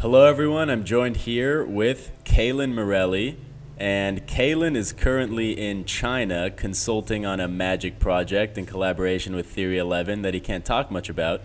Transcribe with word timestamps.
Hello, 0.00 0.26
everyone. 0.26 0.68
I'm 0.68 0.84
joined 0.84 1.16
here 1.16 1.64
with 1.64 2.12
Calen 2.24 2.74
Morelli. 2.74 3.38
And 3.78 4.26
Calen 4.26 4.76
is 4.76 4.92
currently 4.92 5.52
in 5.52 5.86
China 5.86 6.50
consulting 6.50 7.24
on 7.24 7.40
a 7.40 7.48
magic 7.48 7.98
project 7.98 8.58
in 8.58 8.66
collaboration 8.66 9.34
with 9.34 9.46
Theory 9.46 9.78
11 9.78 10.20
that 10.20 10.34
he 10.34 10.40
can't 10.40 10.66
talk 10.66 10.90
much 10.90 11.08
about. 11.08 11.40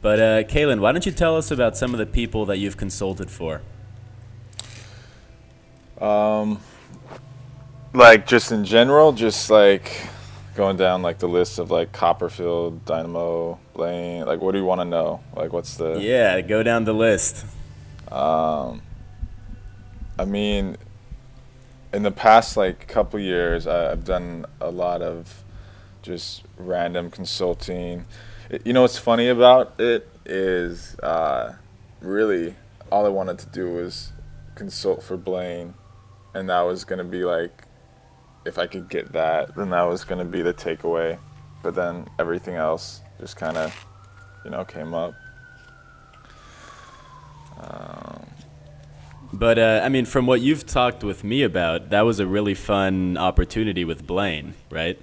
But, 0.00 0.18
uh, 0.18 0.42
Calen, 0.44 0.80
why 0.80 0.92
don't 0.92 1.04
you 1.04 1.12
tell 1.12 1.36
us 1.36 1.50
about 1.50 1.76
some 1.76 1.92
of 1.92 1.98
the 1.98 2.06
people 2.06 2.46
that 2.46 2.56
you've 2.56 2.78
consulted 2.78 3.30
for? 3.30 3.60
Um, 6.00 6.58
like 7.92 8.26
just 8.26 8.50
in 8.50 8.64
general, 8.64 9.12
just 9.12 9.50
like 9.50 10.08
going 10.54 10.78
down 10.78 11.02
like 11.02 11.18
the 11.18 11.28
list 11.28 11.58
of 11.58 11.70
like 11.70 11.92
Copperfield, 11.92 12.82
Dynamo, 12.86 13.60
Blaine. 13.74 14.24
Like, 14.24 14.40
what 14.40 14.52
do 14.52 14.58
you 14.58 14.64
want 14.64 14.80
to 14.80 14.86
know? 14.86 15.20
Like, 15.36 15.52
what's 15.52 15.76
the? 15.76 16.00
Yeah, 16.00 16.40
go 16.40 16.62
down 16.62 16.84
the 16.84 16.94
list. 16.94 17.44
Um, 18.10 18.82
I 20.18 20.24
mean, 20.24 20.76
in 21.92 22.02
the 22.02 22.10
past 22.10 22.56
like 22.56 22.86
couple 22.88 23.18
years, 23.20 23.66
I've 23.66 24.04
done 24.04 24.46
a 24.60 24.70
lot 24.70 25.02
of 25.02 25.44
just 26.02 26.42
random 26.56 27.10
consulting. 27.10 28.06
You 28.64 28.72
know 28.72 28.82
what's 28.82 28.98
funny 28.98 29.28
about 29.28 29.78
it 29.78 30.08
is 30.24 30.98
uh, 31.00 31.54
really 32.00 32.54
all 32.90 33.06
I 33.06 33.08
wanted 33.08 33.38
to 33.40 33.46
do 33.46 33.72
was 33.72 34.12
consult 34.54 35.02
for 35.02 35.16
Blaine, 35.16 35.74
and 36.34 36.48
that 36.48 36.62
was 36.62 36.84
gonna 36.84 37.04
be 37.04 37.24
like, 37.24 37.64
if 38.44 38.58
I 38.58 38.66
could 38.66 38.88
get 38.88 39.12
that, 39.12 39.54
then 39.54 39.70
that 39.70 39.82
was 39.82 40.04
gonna 40.04 40.24
be 40.24 40.42
the 40.42 40.54
takeaway. 40.54 41.18
But 41.62 41.74
then 41.74 42.08
everything 42.18 42.54
else 42.54 43.02
just 43.20 43.36
kind 43.36 43.56
of, 43.56 43.86
you 44.44 44.50
know, 44.50 44.64
came 44.64 44.94
up. 44.94 45.14
Um, 47.60 48.26
But 49.32 49.58
uh, 49.58 49.80
I 49.84 49.88
mean, 49.88 50.06
from 50.06 50.26
what 50.26 50.40
you've 50.40 50.66
talked 50.66 51.04
with 51.04 51.22
me 51.22 51.42
about, 51.44 51.90
that 51.90 52.02
was 52.02 52.18
a 52.18 52.26
really 52.26 52.54
fun 52.54 53.16
opportunity 53.16 53.84
with 53.84 54.06
Blaine, 54.06 54.54
right? 54.70 55.00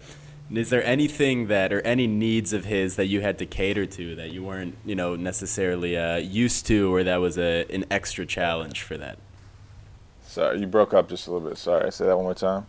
Is 0.52 0.70
there 0.70 0.84
anything 0.84 1.48
that, 1.48 1.72
or 1.74 1.82
any 1.82 2.08
needs 2.08 2.54
of 2.54 2.66
his 2.66 2.96
that 2.98 3.08
you 3.08 3.22
had 3.22 3.38
to 3.40 3.46
cater 3.46 3.86
to 3.86 4.16
that 4.16 4.32
you 4.32 4.44
weren't, 4.44 4.76
you 4.86 4.96
know, 4.96 5.16
necessarily 5.16 5.98
uh, 5.98 6.18
used 6.18 6.66
to, 6.68 6.94
or 6.94 7.04
that 7.04 7.18
was 7.18 7.38
a 7.38 7.66
an 7.74 7.86
extra 7.92 8.26
challenge 8.26 8.82
for 8.82 8.98
that? 8.98 9.18
sorry, 10.38 10.60
you 10.60 10.68
broke 10.68 10.94
up 10.94 11.10
just 11.10 11.28
a 11.28 11.32
little 11.32 11.50
bit. 11.50 11.58
Sorry, 11.58 11.86
I 11.86 11.90
say 11.90 12.06
that 12.06 12.16
one 12.16 12.26
more 12.26 12.36
time. 12.36 12.68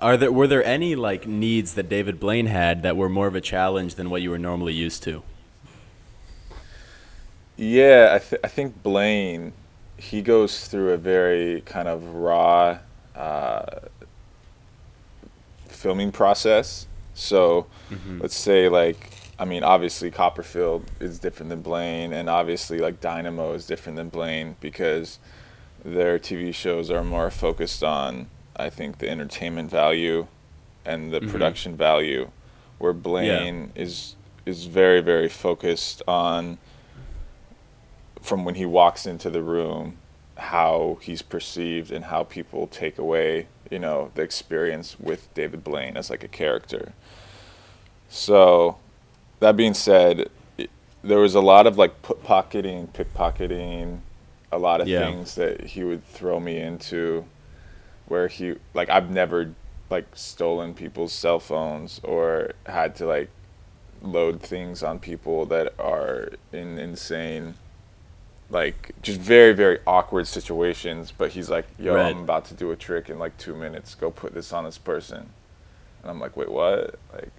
Are 0.00 0.16
there 0.16 0.32
were 0.32 0.48
there 0.48 0.64
any 0.64 0.96
like 0.96 1.26
needs 1.26 1.74
that 1.74 1.88
David 1.88 2.18
Blaine 2.18 2.46
had 2.46 2.82
that 2.82 2.96
were 2.96 3.08
more 3.08 3.28
of 3.28 3.36
a 3.36 3.40
challenge 3.40 3.94
than 3.94 4.10
what 4.10 4.22
you 4.22 4.30
were 4.30 4.38
normally 4.38 4.72
used 4.74 5.02
to? 5.04 5.22
Yeah, 7.56 8.12
I, 8.14 8.18
th- 8.18 8.40
I 8.44 8.48
think 8.48 8.82
Blaine, 8.82 9.52
he 9.96 10.22
goes 10.22 10.66
through 10.68 10.90
a 10.92 10.96
very 10.96 11.60
kind 11.62 11.86
of 11.88 12.04
raw 12.14 12.78
uh, 13.14 13.80
filming 15.68 16.12
process. 16.12 16.86
So 17.14 17.66
let's 18.20 18.36
say, 18.36 18.68
like, 18.68 19.10
I 19.38 19.44
mean, 19.44 19.64
obviously 19.64 20.10
Copperfield 20.10 20.84
is 21.00 21.18
different 21.18 21.50
than 21.50 21.60
Blaine, 21.62 22.12
and 22.12 22.28
obviously, 22.30 22.78
like, 22.78 23.00
Dynamo 23.00 23.52
is 23.52 23.66
different 23.66 23.96
than 23.96 24.08
Blaine 24.08 24.56
because 24.60 25.18
their 25.84 26.18
TV 26.18 26.54
shows 26.54 26.90
are 26.90 27.04
more 27.04 27.30
focused 27.30 27.82
on, 27.84 28.28
I 28.56 28.70
think, 28.70 28.98
the 28.98 29.10
entertainment 29.10 29.70
value 29.70 30.26
and 30.84 31.12
the 31.12 31.20
production 31.20 31.76
value, 31.76 32.30
where 32.78 32.92
Blaine 32.92 33.72
is 33.74 34.16
is 34.44 34.66
very 34.66 35.00
very 35.00 35.28
focused 35.28 36.02
on 36.08 36.58
from 38.22 38.44
when 38.44 38.54
he 38.54 38.64
walks 38.64 39.06
into 39.06 39.28
the 39.30 39.42
room 39.42 39.96
how 40.38 40.98
he's 41.02 41.22
perceived 41.22 41.90
and 41.92 42.06
how 42.06 42.24
people 42.24 42.66
take 42.66 42.98
away 42.98 43.46
you 43.70 43.78
know 43.78 44.10
the 44.14 44.22
experience 44.22 44.98
with 44.98 45.32
David 45.34 45.62
Blaine 45.62 45.96
as 45.96 46.08
like 46.10 46.24
a 46.24 46.28
character 46.28 46.92
so 48.08 48.76
that 49.40 49.56
being 49.56 49.74
said 49.74 50.28
it, 50.58 50.70
there 51.02 51.18
was 51.18 51.34
a 51.34 51.40
lot 51.40 51.66
of 51.66 51.76
like 51.78 52.00
put 52.02 52.22
pocketing 52.22 52.88
pickpocketing 52.88 53.98
a 54.50 54.58
lot 54.58 54.80
of 54.80 54.88
Yeah. 54.88 55.00
things 55.00 55.34
that 55.36 55.62
he 55.68 55.84
would 55.84 56.04
throw 56.06 56.38
me 56.40 56.58
into 56.58 57.24
where 58.06 58.28
he 58.28 58.56
like 58.74 58.88
I've 58.90 59.10
never 59.10 59.54
like 59.90 60.06
stolen 60.14 60.74
people's 60.74 61.12
cell 61.12 61.40
phones 61.40 62.00
or 62.02 62.52
had 62.66 62.94
to 62.96 63.06
like 63.06 63.30
load 64.00 64.40
things 64.40 64.82
on 64.82 64.98
people 64.98 65.46
that 65.46 65.72
are 65.78 66.30
in 66.52 66.78
insane 66.78 67.54
like 68.52 68.92
just 69.02 69.18
very 69.18 69.52
very 69.54 69.78
awkward 69.86 70.26
situations 70.26 71.10
but 71.16 71.30
he's 71.32 71.48
like 71.50 71.66
yo 71.78 71.94
Right. 71.94 72.14
i'm 72.14 72.22
about 72.22 72.44
to 72.46 72.54
do 72.54 72.70
a 72.70 72.76
trick 72.76 73.08
in 73.10 73.18
like 73.18 73.36
two 73.38 73.54
minutes. 73.56 73.94
Go 73.96 74.10
put 74.10 74.34
this 74.34 74.52
on 74.52 74.64
this 74.64 74.78
person. 74.78 75.30
And 76.02 76.10
i'm 76.10 76.20
like 76.20 76.36
wait 76.36 76.50
what? 76.50 76.96
Like 77.12 77.30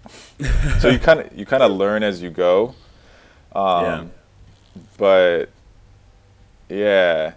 so 0.79 0.89
you 0.89 0.99
kind 0.99 1.19
of 1.21 1.37
you 1.37 1.45
kind 1.45 1.63
of 1.63 1.71
learn 1.71 2.01
as 2.03 2.21
you 2.21 2.29
go. 2.31 2.75
Um 3.55 3.83
Yeah. 3.85 4.03
but 4.97 5.45
yeah. 6.69 7.33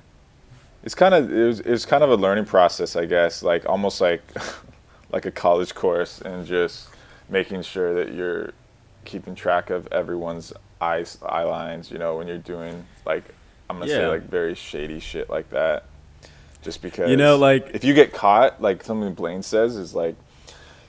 It's 0.83 0.95
kind 0.95 1.15
of 1.15 1.33
it 1.33 1.45
was, 1.47 1.61
it 1.61 1.71
was 1.71 1.85
kind 1.85 2.03
of 2.05 2.11
a 2.11 2.17
learning 2.17 2.45
process 2.47 2.97
i 2.97 3.05
guess. 3.07 3.43
Like 3.43 3.69
almost 3.69 4.01
like 4.01 4.23
like 5.13 5.27
a 5.27 5.31
college 5.31 5.75
course 5.75 6.21
and 6.21 6.47
just 6.47 6.89
making 7.29 7.63
sure 7.63 7.93
that 7.95 8.13
you're 8.15 8.53
keeping 9.05 9.35
track 9.35 9.71
of 9.71 9.87
everyone's 9.93 10.53
eyes 10.81 11.17
eye 11.25 11.43
lines 11.45 11.91
you 11.91 11.97
know 11.99 12.17
when 12.17 12.27
you're 12.29 12.37
doing 12.39 12.85
like 13.07 13.25
i'm 13.69 13.79
gonna 13.79 13.91
say 13.91 14.07
like 14.07 14.23
very 14.29 14.55
shady 14.55 15.01
shit 15.01 15.29
like 15.31 15.51
that. 15.51 15.85
Just 16.63 16.83
because 16.83 17.09
You 17.11 17.17
know, 17.17 17.37
like- 17.37 17.71
if 17.75 17.85
you 17.85 17.95
get 17.95 18.13
caught 18.13 18.61
like 18.61 18.83
something 18.83 19.15
blaine 19.15 19.43
says 19.43 19.77
is 19.77 19.95
like 19.95 20.17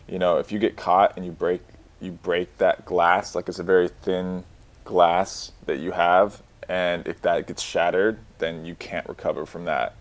you 0.07 0.17
know 0.17 0.37
if 0.37 0.51
you 0.51 0.57
get 0.59 0.75
caught 0.75 1.15
and 1.15 1.25
you 1.25 1.31
break 1.31 1.61
you 2.01 2.11
break 2.11 2.57
that 2.57 2.83
glass 2.85 3.35
like 3.35 3.47
it's 3.47 3.59
a 3.59 3.63
very 3.63 3.87
thin 3.87 4.43
glass 4.85 5.51
that 5.65 5.77
you 5.77 5.91
have 5.91 6.41
and 6.69 7.07
if 7.07 7.21
that 7.21 7.45
gets 7.47 7.61
shattered 7.61 8.17
then 8.39 8.65
you 8.65 8.73
can't 8.75 9.07
recover 9.07 9.45
from 9.45 9.65
that 9.65 9.93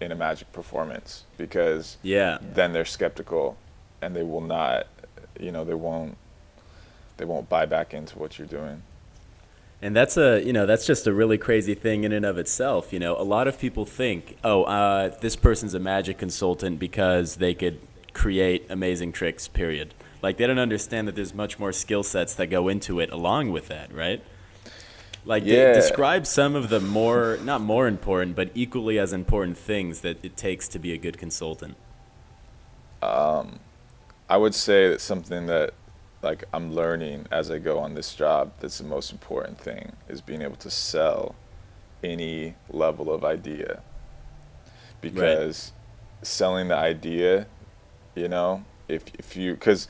in 0.00 0.10
a 0.12 0.14
magic 0.14 0.52
performance 0.52 1.24
because 1.38 1.96
Yeah. 2.02 2.38
then 2.42 2.72
they're 2.72 2.84
skeptical 2.84 3.56
and 4.02 4.14
they 4.16 4.22
will 4.24 4.40
not 4.40 4.86
you 5.40 5.50
know 5.52 5.64
they 5.64 5.74
won't 5.74 6.16
they 7.16 7.24
won't 7.24 7.48
buy 7.48 7.64
back 7.66 7.94
into 7.94 8.18
what 8.18 8.38
you're 8.38 8.48
doing 8.48 8.82
And 9.82 9.96
that's 9.96 10.16
a 10.16 10.40
you 10.42 10.52
know 10.52 10.64
that's 10.64 10.86
just 10.86 11.08
a 11.08 11.12
really 11.12 11.36
crazy 11.36 11.74
thing 11.74 12.04
in 12.04 12.12
and 12.12 12.24
of 12.24 12.38
itself. 12.38 12.92
You 12.92 13.00
know, 13.00 13.16
a 13.18 13.24
lot 13.24 13.48
of 13.48 13.58
people 13.58 13.84
think, 13.84 14.38
oh, 14.44 14.62
uh, 14.62 15.08
this 15.20 15.34
person's 15.34 15.74
a 15.74 15.80
magic 15.80 16.18
consultant 16.18 16.78
because 16.78 17.36
they 17.36 17.52
could 17.52 17.80
create 18.14 18.64
amazing 18.70 19.10
tricks. 19.12 19.48
Period. 19.48 19.92
Like 20.22 20.36
they 20.36 20.46
don't 20.46 20.60
understand 20.60 21.08
that 21.08 21.16
there's 21.16 21.34
much 21.34 21.58
more 21.58 21.72
skill 21.72 22.04
sets 22.04 22.32
that 22.36 22.46
go 22.46 22.68
into 22.68 23.00
it 23.00 23.10
along 23.10 23.50
with 23.50 23.66
that, 23.68 23.92
right? 23.92 24.22
Like 25.24 25.44
Yeah. 25.44 25.72
describe 25.72 26.28
some 26.28 26.54
of 26.54 26.68
the 26.68 26.78
more 26.78 27.38
not 27.42 27.60
more 27.60 27.88
important, 27.88 28.36
but 28.36 28.50
equally 28.54 29.00
as 29.00 29.12
important 29.12 29.58
things 29.58 30.02
that 30.02 30.24
it 30.24 30.36
takes 30.36 30.68
to 30.68 30.78
be 30.78 30.92
a 30.92 30.96
good 30.98 31.18
consultant. 31.18 31.76
Um, 33.02 33.58
i 34.28 34.36
would 34.36 34.54
say 34.54 34.88
that 34.88 35.00
something 35.00 35.46
that 35.46 35.74
like 36.22 36.44
i'm 36.54 36.72
learning 36.72 37.26
as 37.30 37.50
i 37.50 37.58
go 37.58 37.78
on 37.78 37.94
this 37.94 38.14
job 38.14 38.52
that's 38.60 38.78
the 38.78 38.84
most 38.84 39.12
important 39.12 39.58
thing 39.58 39.92
is 40.08 40.20
being 40.20 40.42
able 40.42 40.56
to 40.56 40.70
sell 40.70 41.34
any 42.02 42.54
level 42.68 43.12
of 43.12 43.24
idea. 43.24 43.80
Because 45.00 45.72
selling 46.22 46.68
the 46.68 46.76
idea 46.76 47.46
you 48.14 48.28
know 48.28 48.64
if 48.86 49.02
if 49.18 49.36
you 49.36 49.54
because 49.54 49.88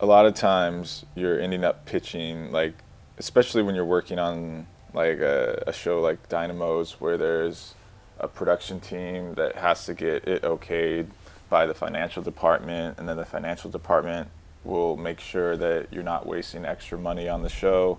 a 0.00 0.04
lot 0.04 0.26
of 0.26 0.34
times 0.34 1.06
you're 1.14 1.40
ending 1.40 1.64
up 1.64 1.86
pitching 1.86 2.52
like 2.52 2.74
especially 3.16 3.62
when 3.62 3.74
you're 3.74 3.84
working 3.84 4.18
on 4.18 4.66
like 4.92 5.18
a, 5.20 5.64
a 5.66 5.72
show 5.72 6.00
like 6.00 6.28
dynamos 6.28 7.00
where 7.00 7.16
there's 7.16 7.74
a 8.18 8.28
production 8.28 8.78
team 8.78 9.34
that 9.34 9.56
has 9.56 9.86
to 9.86 9.94
get 9.94 10.28
it 10.28 10.42
okayed 10.42 11.06
by 11.48 11.64
the 11.64 11.72
financial 11.72 12.22
department 12.22 12.98
and 12.98 13.08
then 13.08 13.16
the 13.16 13.24
financial 13.24 13.70
department 13.70 14.28
will 14.64 14.96
make 14.96 15.20
sure 15.20 15.56
that 15.56 15.92
you're 15.92 16.02
not 16.02 16.26
wasting 16.26 16.64
extra 16.64 16.98
money 16.98 17.28
on 17.28 17.42
the 17.42 17.48
show. 17.48 17.98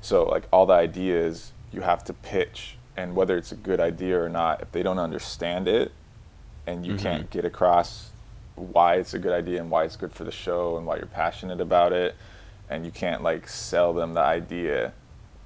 So 0.00 0.24
like 0.24 0.44
all 0.52 0.66
the 0.66 0.74
ideas 0.74 1.52
you 1.72 1.80
have 1.80 2.04
to 2.04 2.12
pitch 2.12 2.76
and 2.96 3.14
whether 3.14 3.36
it's 3.36 3.52
a 3.52 3.56
good 3.56 3.80
idea 3.80 4.20
or 4.20 4.28
not 4.28 4.60
if 4.60 4.72
they 4.72 4.82
don't 4.82 4.98
understand 4.98 5.68
it 5.68 5.92
and 6.66 6.84
you 6.86 6.96
can't 6.96 7.24
mm-hmm. 7.24 7.38
get 7.38 7.44
across 7.44 8.10
why 8.54 8.96
it's 8.96 9.14
a 9.14 9.18
good 9.18 9.32
idea 9.32 9.60
and 9.60 9.70
why 9.70 9.84
it's 9.84 9.96
good 9.96 10.12
for 10.12 10.24
the 10.24 10.32
show 10.32 10.76
and 10.76 10.86
why 10.86 10.96
you're 10.96 11.06
passionate 11.06 11.60
about 11.60 11.92
it 11.92 12.14
and 12.70 12.84
you 12.84 12.90
can't 12.90 13.22
like 13.22 13.48
sell 13.48 13.92
them 13.92 14.14
the 14.14 14.20
idea 14.20 14.92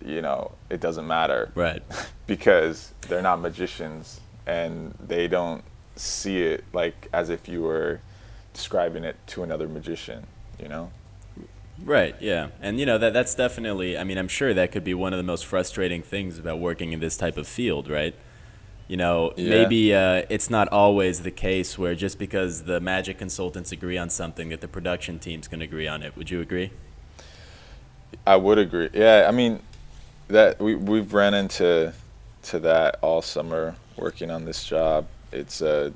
you 0.05 0.21
know 0.21 0.53
it 0.71 0.81
doesn't 0.81 1.07
matter. 1.07 1.51
Right. 1.55 1.83
because 2.27 2.93
they're 3.09 3.23
not 3.23 3.41
magicians 3.41 4.21
and 4.47 4.95
they 5.07 5.29
don't 5.29 5.63
see 5.97 6.43
it 6.43 6.65
like 6.73 7.09
as 7.13 7.29
if 7.31 7.49
you 7.49 7.63
were 7.63 8.01
describing 8.55 9.05
it 9.05 9.17
to 9.27 9.43
another 9.43 9.69
magician 9.69 10.27
you 10.63 10.69
know 10.69 10.91
Right, 11.85 12.15
yeah. 12.21 12.49
And 12.61 12.79
you 12.79 12.87
know 12.87 12.99
that 12.99 13.13
that's 13.13 13.35
definitely 13.35 13.99
I 13.99 14.05
mean, 14.05 14.17
I'm 14.19 14.29
sure 14.29 14.55
that 14.55 14.71
could 14.71 14.85
be 14.85 14.95
one 14.95 15.13
of 15.13 15.17
the 15.17 15.23
most 15.25 15.45
frustrating 15.47 16.03
things 16.03 16.39
about 16.39 16.61
working 16.61 16.93
in 16.93 17.01
this 17.01 17.17
type 17.17 17.37
of 17.37 17.49
field, 17.49 17.89
right? 17.89 18.15
You 18.89 18.97
know, 18.97 19.33
Yeah. 19.37 19.51
maybe 19.51 19.95
uh, 19.95 20.23
it's 20.29 20.51
not 20.51 20.69
always 20.69 21.23
the 21.23 21.31
case 21.31 21.79
where 21.79 21.95
just 21.95 22.19
because 22.19 22.65
the 22.65 22.79
magic 22.79 23.19
consultants 23.19 23.73
agree 23.73 23.99
on 23.99 24.11
something 24.11 24.51
that 24.51 24.61
the 24.61 24.69
production 24.69 25.19
teams 25.19 25.49
can 25.49 25.61
agree 25.63 25.89
on 25.89 26.03
it. 26.03 26.17
Would 26.17 26.31
you 26.31 26.41
agree? 26.41 26.71
I 28.27 28.37
would 28.37 28.59
agree. 28.59 28.91
Yeah, 28.93 29.27
I 29.29 29.33
mean, 29.33 29.61
that 30.29 30.61
we 30.61 30.75
we've 30.75 31.13
ran 31.13 31.35
into 31.35 31.93
to 32.45 32.59
that 32.61 32.99
all 33.03 33.23
summer 33.23 33.77
working 33.97 34.31
on 34.31 34.45
this 34.45 34.65
job. 34.65 35.07
It's 35.33 35.61
a 35.63 35.93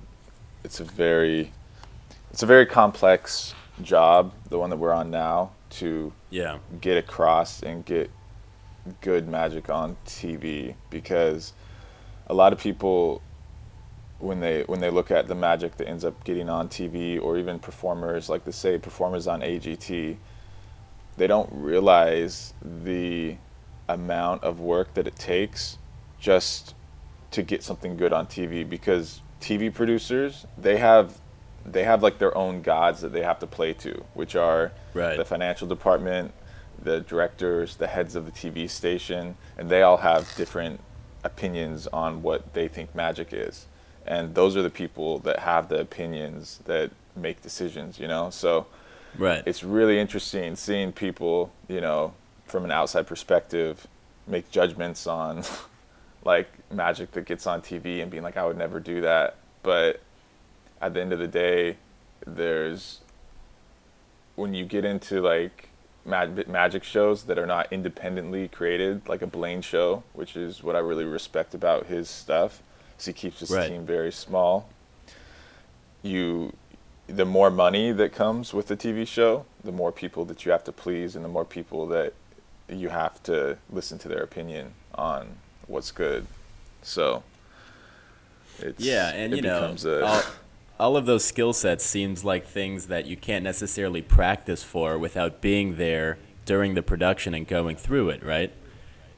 it's 0.65 0.81
a 0.81 0.85
very 0.85 1.53
it's 2.31 2.43
a 2.43 2.47
very 2.47 2.67
complex 2.67 3.55
job, 3.83 4.33
the 4.49 4.59
one 4.59 4.71
that 4.71 4.77
we're 4.77 4.93
on 4.93 5.11
now, 5.11 5.51
to 5.69 6.13
Yeah. 6.31 6.59
get 6.81 6.97
across 6.97 7.63
and 7.63 7.85
get 7.85 8.11
good 9.01 9.29
magic 9.29 9.69
on 9.69 9.97
TV 10.07 10.75
because 10.91 11.53
a 12.29 12.35
lot 12.35 12.53
of 12.53 12.59
people 12.59 13.21
when 14.19 14.41
they 14.41 14.63
when 14.63 14.81
they 14.81 14.91
look 14.91 15.11
at 15.11 15.27
the 15.29 15.35
magic 15.35 15.77
that 15.77 15.89
ends 15.89 16.05
up 16.05 16.23
getting 16.25 16.49
on 16.49 16.69
TV 16.69 17.21
or 17.21 17.37
even 17.37 17.59
performers 17.59 18.29
like 18.29 18.45
they 18.45 18.53
say 18.53 18.79
performers 18.79 19.27
on 19.27 19.41
AGT 19.41 20.17
they 21.17 21.27
don't 21.27 21.51
realize 21.53 22.55
the 22.63 23.37
amount 23.89 24.43
of 24.45 24.61
work 24.61 24.95
that 24.95 25.07
it 25.07 25.17
takes 25.17 25.79
just 26.21 26.75
to 27.33 27.43
get 27.43 27.63
something 27.63 27.97
good 27.97 28.13
on 28.13 28.27
TV 28.27 28.69
because 28.69 29.21
TV 29.41 29.73
producers 29.73 30.47
they 30.57 30.77
have 30.79 31.19
they 31.73 31.85
have 31.85 32.03
like 32.03 32.19
their 32.19 32.37
own 32.37 32.63
gods 32.63 33.01
that 33.01 33.13
they 33.13 33.23
have 33.23 33.39
to 33.41 33.47
play 33.47 33.73
to 33.73 34.05
which 34.15 34.35
are 34.37 34.73
Right. 34.95 35.17
the 35.17 35.25
financial 35.25 35.67
department 35.67 36.33
the 36.83 37.01
directors 37.01 37.77
the 37.77 37.87
heads 37.87 38.15
of 38.15 38.25
the 38.27 38.33
TV 38.33 38.69
station 38.71 39.37
and 39.59 39.69
they 39.69 39.83
all 39.83 39.99
have 39.99 40.33
different 40.37 40.81
opinions 41.25 41.87
on 41.89 42.23
what 42.23 42.55
they 42.55 42.69
think 42.69 42.95
magic 42.95 43.29
is 43.33 43.67
and 44.07 44.35
those 44.35 44.57
are 44.57 44.63
the 44.63 44.71
people 44.71 45.19
that 45.21 45.41
have 45.41 45.69
the 45.69 45.81
opinions 45.81 46.61
that 46.67 46.91
make 47.17 47.43
decisions 47.43 47.99
you 47.99 48.07
know 48.07 48.31
so 48.31 48.67
Right. 49.19 49.43
it's 49.47 49.65
really 49.65 49.99
interesting 49.99 50.57
seeing 50.57 50.93
people, 50.93 51.51
you 51.69 51.81
know, 51.81 52.13
from 52.45 52.67
an 52.67 52.71
outside 52.71 53.07
perspective, 53.07 53.87
make 54.27 54.51
judgments 54.51 55.07
on 55.07 55.43
like 56.25 56.49
magic 56.71 57.13
that 57.13 57.25
gets 57.25 57.47
on 57.47 57.63
TV 57.63 58.03
and 58.03 58.11
being 58.11 58.23
like, 58.23 58.37
I 58.37 58.45
would 58.45 58.59
never 58.59 58.79
do 58.79 59.01
that. 59.01 59.37
But 59.63 60.03
at 60.81 60.95
the 60.95 61.01
end 61.01 61.13
of 61.13 61.19
the 61.19 61.29
day, 61.29 61.77
there's 62.27 63.01
when 64.35 64.53
you 64.55 64.65
get 64.65 64.85
into 64.85 65.21
like 65.21 65.71
mag- 66.05 66.47
magic 66.49 66.85
shows 66.85 67.25
that 67.25 67.39
are 67.39 67.47
not 67.47 67.73
independently 67.73 68.49
created, 68.49 69.09
like 69.09 69.23
a 69.23 69.27
Blaine 69.27 69.63
show, 69.63 70.03
which 70.13 70.37
is 70.37 70.63
what 70.63 70.77
I 70.77 70.81
really 70.81 71.05
respect 71.05 71.55
about 71.55 71.87
his 71.87 72.09
stuff. 72.11 72.63
So 72.99 73.11
he 73.11 73.15
keeps 73.15 73.41
his 73.41 73.51
Right. 73.51 73.69
team 73.69 73.85
very 73.87 74.13
small. 74.13 74.69
You 76.03 76.53
the 77.09 77.25
more 77.25 77.51
money 77.51 77.93
that 77.93 78.13
comes 78.13 78.53
with 78.53 78.67
the 78.67 78.77
TV 78.77 79.07
show, 79.07 79.47
the 79.63 79.71
more 79.71 79.93
people 79.93 80.25
that 80.25 80.45
you 80.45 80.51
have 80.51 80.65
to 80.65 80.73
please, 80.73 81.15
and 81.15 81.25
the 81.25 81.29
more 81.29 81.45
people 81.45 81.87
that 81.87 82.13
you 82.69 82.89
have 82.89 83.23
to 83.23 83.57
listen 83.71 83.97
to 83.97 84.09
their 84.09 84.23
opinion 84.25 84.75
on 84.97 85.37
what's 85.69 85.93
good. 85.93 86.27
So, 86.83 87.23
it's 88.59 88.85
Yeah, 88.85 89.11
and 89.15 89.33
it 89.33 89.37
you 89.37 89.43
know, 89.43 89.73
a, 89.85 90.23
all, 90.79 90.97
of 90.97 91.07
those 91.07 91.25
skill 91.25 91.53
sets 91.53 91.85
seems 91.85 92.25
like 92.25 92.47
things 92.47 92.87
that 92.89 93.07
you 93.07 93.17
can't 93.17 93.45
necessarily 93.45 94.03
practice 94.03 94.63
for 94.63 94.99
without 94.99 95.41
being 95.41 95.77
there 95.77 96.19
during 96.45 96.75
the 96.75 96.83
production 96.83 97.35
and 97.35 97.47
going 97.47 97.77
through 97.77 98.11
it, 98.11 98.23
right? 98.25 98.53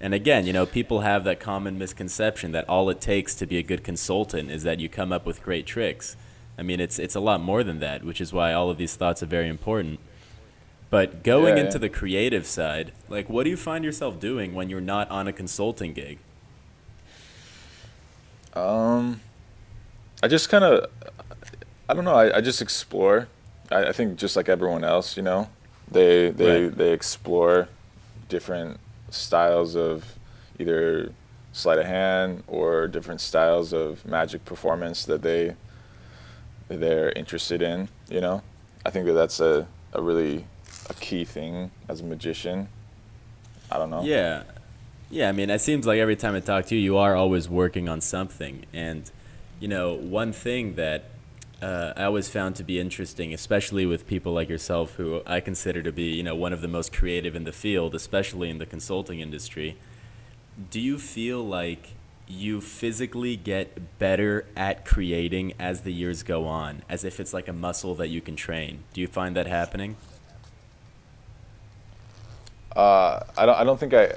And 0.01 0.15
again, 0.15 0.47
you 0.47 0.53
know, 0.53 0.67
people 0.67 1.01
have 1.01 1.25
that 1.25 1.41
common 1.41 1.79
misconception 1.79 2.53
that 2.53 2.69
all 2.69 2.89
it 2.91 3.01
takes 3.01 3.35
to 3.37 3.47
be 3.47 3.59
a 3.59 3.63
good 3.63 3.83
consultant 3.83 4.51
is 4.51 4.63
that 4.63 4.79
you 4.81 4.89
come 4.89 5.13
up 5.13 5.27
with 5.27 5.43
great 5.43 5.67
tricks. 5.67 6.17
I 6.57 6.63
mean, 6.63 6.81
it's 6.81 6.99
it's 6.99 7.15
a 7.15 7.21
lot 7.21 7.41
more 7.41 7.65
than 7.65 7.81
that, 7.81 8.05
which 8.05 8.21
is 8.21 8.33
why 8.33 8.53
all 8.53 8.71
of 8.71 8.79
these 8.79 8.97
thoughts 8.97 9.23
are 9.23 9.27
very 9.27 9.49
important. 9.49 10.01
But 10.91 11.23
going 11.23 11.57
Yeah, 11.57 11.65
into 11.65 11.79
yeah. 11.79 11.81
the 11.81 11.89
creative 11.89 12.47
side, 12.47 12.93
like 13.09 13.29
what 13.29 13.45
do 13.45 13.51
you 13.51 13.57
find 13.57 13.85
yourself 13.85 14.21
doing 14.21 14.55
when 14.55 14.71
you're 14.71 14.81
not 14.81 15.11
on 15.11 15.29
a 15.29 15.33
consulting 15.33 15.93
gig? 15.93 16.19
Um, 18.55 19.21
I 20.23 20.29
just 20.29 20.49
kind 20.49 20.65
of, 20.65 20.87
I 21.89 21.95
don't 21.95 22.05
know. 22.05 22.15
I, 22.15 22.39
I 22.39 22.41
just 22.41 22.61
explore. 22.61 23.29
I, 23.71 23.87
I 23.87 23.93
think 23.93 24.19
just 24.19 24.37
like 24.37 24.49
everyone 24.49 24.85
else, 24.85 25.17
you 25.17 25.23
know, 25.23 25.49
they 25.91 26.31
they 26.31 26.65
Right. 26.65 26.77
they 26.77 26.93
explore 26.93 27.69
different 28.29 28.79
styles 29.11 29.75
of 29.75 30.15
either 30.59 31.13
sleight 31.53 31.79
of 31.79 31.87
hand 31.87 32.43
or 32.47 32.87
different 32.89 33.21
styles 33.21 33.73
of 33.73 34.05
magic 34.07 34.45
performance 34.45 35.05
that 35.07 35.23
they 35.23 35.55
they're 36.69 37.11
interested 37.13 37.63
in. 37.63 37.89
You 38.09 38.21
know, 38.21 38.43
I 38.85 38.91
think 38.91 39.07
that 39.07 39.15
that's 39.15 39.41
a 39.41 39.67
a 39.93 40.03
really 40.03 40.45
a 40.91 40.95
key 40.95 41.25
thing 41.25 41.71
as 41.89 42.01
a 42.01 42.05
magician. 42.05 42.69
I 43.71 43.79
don't 43.79 43.91
know. 43.91 44.03
Yeah. 44.03 44.43
Yeah, 45.11 45.31
I 45.31 45.33
mean, 45.33 45.49
it 45.49 45.61
seems 45.63 45.87
like 45.87 45.99
every 45.99 46.17
time 46.17 46.35
I 46.35 46.41
talk 46.41 46.67
to 46.67 46.75
you, 46.77 46.83
you 46.83 46.97
are 46.99 47.17
always 47.17 47.49
working 47.49 47.89
on 47.89 48.03
something. 48.03 48.67
And, 48.75 49.11
you 49.59 49.67
know, 49.67 49.95
one 49.95 50.35
thing 50.35 50.75
that 50.75 51.05
uh, 51.61 51.93
I 51.97 52.05
always 52.05 52.29
found 52.29 52.57
to 52.57 52.65
be 52.65 52.79
interesting, 52.79 53.35
especially 53.35 53.85
with 53.85 54.07
people 54.07 54.33
like 54.33 54.49
yourself, 54.49 54.95
who 54.95 55.23
I 55.27 55.41
consider 55.41 55.83
to 55.83 55.93
be, 55.93 56.15
you 56.15 56.23
know, 56.23 56.37
one 56.37 56.53
of 56.53 56.61
the 56.61 56.69
most 56.69 56.93
creative 56.93 57.35
in 57.35 57.45
the 57.45 57.53
field, 57.53 57.95
especially 57.95 58.49
in 58.49 58.59
the 58.59 58.67
consulting 58.67 59.21
industry. 59.21 59.77
Do 60.71 60.81
you 60.81 60.99
feel 60.99 61.45
like 61.45 61.95
you 62.29 62.61
physically 62.61 63.37
get 63.37 63.99
better 63.99 64.47
at 64.57 64.85
creating 64.85 65.55
as 65.59 65.81
the 65.81 65.93
years 65.93 66.23
go 66.23 66.47
on, 66.47 66.83
as 66.89 67.05
if 67.05 67.19
it's 67.19 67.33
like 67.33 67.49
a 67.49 67.53
muscle 67.53 67.95
that 67.97 68.09
you 68.09 68.21
can 68.21 68.37
train? 68.37 68.85
Do 68.93 69.01
you 69.01 69.09
find 69.09 69.35
that 69.35 69.47
happening? 69.47 69.97
Uh, 72.77 73.25
I 73.37 73.47
don't. 73.47 73.57
I 73.57 73.65
don't 73.65 73.81
think 73.81 73.95
I. 73.95 74.13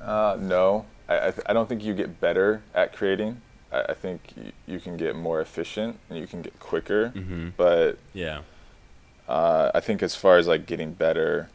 Uh, 0.00 0.36
no, 0.38 0.84
I. 1.08 1.28
I, 1.28 1.32
I 1.46 1.52
don't 1.52 1.68
think 1.68 1.82
you 1.82 1.94
get 1.94 2.20
better 2.20 2.62
at 2.74 2.92
creating. 2.92 3.40
I, 3.74 3.92
I 3.92 3.94
think 3.94 4.20
you, 4.36 4.52
you 4.66 4.80
can 4.80 4.96
get 4.96 5.16
more 5.16 5.40
efficient 5.40 5.98
and 6.08 6.18
you 6.18 6.26
can 6.26 6.42
get 6.42 6.58
quicker. 6.60 7.10
Mm-hmm. 7.14 7.48
But 7.56 7.98
Yeah. 8.12 8.40
uh, 9.28 9.70
I 9.74 9.80
think 9.80 10.02
as 10.02 10.14
far 10.14 10.38
as 10.38 10.46
like 10.46 10.66
getting 10.66 10.92
better, 10.92 11.48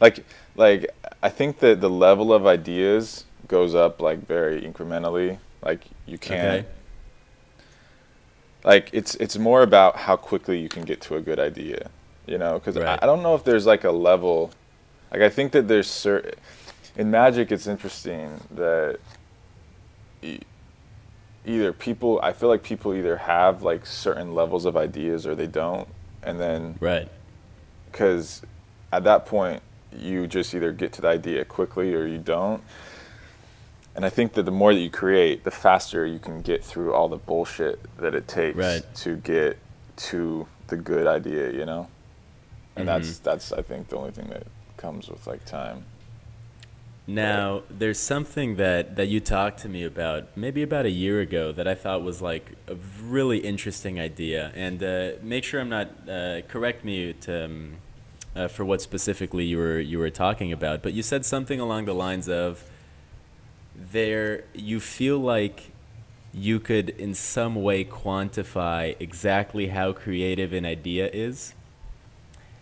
like 0.00 0.24
like 0.56 0.86
I 1.22 1.28
think 1.28 1.58
that 1.60 1.80
the 1.80 1.90
level 1.90 2.32
of 2.32 2.46
ideas 2.46 3.24
goes 3.48 3.74
up 3.74 4.00
like 4.00 4.26
very 4.26 4.62
incrementally. 4.62 5.38
Like 5.62 5.82
you 6.06 6.18
can't. 6.18 6.60
Okay. 6.60 6.68
Like 8.64 8.90
it's 8.92 9.14
it's 9.16 9.36
more 9.38 9.62
about 9.62 9.96
how 9.96 10.16
quickly 10.16 10.58
you 10.58 10.68
can 10.68 10.84
get 10.84 11.00
to 11.02 11.16
a 11.16 11.20
good 11.20 11.38
idea. 11.38 11.90
You 12.26 12.38
know, 12.38 12.54
because 12.58 12.76
Right. 12.76 12.86
I, 12.88 12.98
I 13.02 13.06
don't 13.06 13.22
know 13.22 13.34
if 13.34 13.44
there's 13.44 13.66
like 13.66 13.84
a 13.84 13.90
level. 13.90 14.50
Like 15.12 15.22
I 15.22 15.28
think 15.28 15.52
that 15.52 15.66
there's 15.68 15.88
certain 15.90 16.32
in 16.96 17.10
magic. 17.10 17.50
It's 17.52 17.66
interesting 17.66 18.40
that 18.52 18.98
either 21.46 21.72
people. 21.72 22.20
I 22.22 22.32
feel 22.32 22.48
like 22.48 22.62
people 22.62 22.94
either 22.94 23.16
have 23.16 23.62
like 23.62 23.86
certain 23.86 24.34
levels 24.34 24.64
of 24.64 24.76
ideas 24.76 25.26
or 25.26 25.34
they 25.34 25.46
don't, 25.46 25.88
and 26.22 26.38
then 26.40 26.76
Right. 26.80 27.08
because 27.90 28.42
at 28.92 29.04
that 29.04 29.26
point 29.26 29.62
you 29.96 30.26
just 30.26 30.54
either 30.54 30.72
get 30.72 30.92
to 30.94 31.02
the 31.02 31.08
idea 31.08 31.44
quickly 31.44 31.94
or 31.94 32.06
you 32.06 32.18
don't. 32.18 32.62
And 33.96 34.04
I 34.04 34.08
think 34.10 34.34
that 34.34 34.44
the 34.44 34.52
more 34.52 34.72
that 34.72 34.78
you 34.80 34.90
create, 34.90 35.42
the 35.42 35.50
faster 35.50 36.06
you 36.06 36.20
can 36.20 36.42
get 36.42 36.62
through 36.64 36.94
all 36.94 37.08
the 37.08 37.16
bullshit 37.16 37.80
that 37.98 38.14
it 38.14 38.28
takes 38.28 38.56
Right. 38.56 38.94
to 38.96 39.16
get 39.16 39.58
to 39.96 40.46
the 40.68 40.76
good 40.76 41.06
idea, 41.08 41.50
you 41.50 41.66
know. 41.66 41.88
And 42.76 42.86
that's 42.86 43.08
Mm-hmm. 43.14 43.24
that's 43.24 43.52
I 43.52 43.62
think 43.62 43.88
the 43.88 43.96
only 43.96 44.12
thing 44.12 44.28
that 44.28 44.44
comes 44.76 45.08
with 45.08 45.26
like 45.26 45.44
time. 45.44 45.84
Now, 47.06 47.62
there's 47.68 47.98
something 47.98 48.56
that, 48.56 48.96
that 48.96 49.06
you 49.06 49.20
talked 49.20 49.60
to 49.60 49.68
me 49.68 49.82
about 49.84 50.36
maybe 50.36 50.62
about 50.62 50.86
a 50.86 50.90
year 50.90 51.20
ago 51.20 51.50
that 51.52 51.66
I 51.66 51.74
thought 51.74 52.02
was 52.02 52.22
like 52.22 52.52
a 52.68 52.76
really 53.02 53.38
interesting 53.38 53.98
idea. 53.98 54.52
And 54.54 54.82
uh, 54.82 55.12
make 55.22 55.42
sure 55.42 55.60
I'm 55.60 55.68
not 55.68 55.88
uh, 56.08 56.42
correct 56.42 56.84
me 56.84 57.12
to, 57.12 57.44
um, 57.44 57.76
uh, 58.36 58.48
for 58.48 58.64
what 58.64 58.80
specifically 58.80 59.44
you 59.44 59.58
were 59.58 59.80
you 59.80 59.98
were 59.98 60.10
talking 60.10 60.52
about. 60.52 60.82
But 60.82 60.92
you 60.92 61.02
said 61.02 61.24
something 61.24 61.58
along 61.58 61.86
the 61.86 61.94
lines 61.94 62.28
of 62.28 62.64
there 63.74 64.44
you 64.54 64.78
feel 64.78 65.18
like 65.18 65.72
you 66.32 66.60
could 66.60 66.90
in 66.90 67.14
some 67.14 67.56
way 67.56 67.84
quantify 67.84 68.94
exactly 69.00 69.68
how 69.68 69.92
creative 69.92 70.52
an 70.52 70.64
idea 70.64 71.10
is 71.12 71.54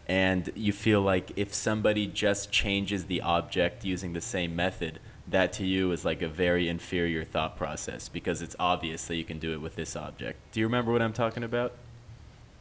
and 0.09 0.51
you 0.55 0.73
feel 0.73 1.03
like 1.03 1.33
if 1.37 1.53
somebody 1.53 2.07
just 2.07 2.51
changes 2.51 3.07
the 3.07 3.21
object 3.21 3.85
using 3.85 4.15
the 4.15 4.21
same 4.21 4.57
method, 4.57 5.01
that 5.27 5.53
to 5.55 5.67
you 5.67 5.93
is 5.93 6.05
like 6.05 6.23
a 6.23 6.29
very 6.29 6.69
inferior 6.69 7.25
thought 7.25 7.57
process 7.57 8.09
because 8.09 8.41
it's 8.41 8.57
obvious 8.59 9.07
that 9.07 9.17
you 9.17 9.25
can 9.25 9.39
do 9.39 9.53
it 9.53 9.61
with 9.61 9.77
this 9.77 9.95
object. 9.95 10.39
Do 10.53 10.61
you 10.61 10.67
remember 10.67 10.91
what 10.91 11.03
I'm 11.03 11.13
talking 11.13 11.45
about? 11.45 11.73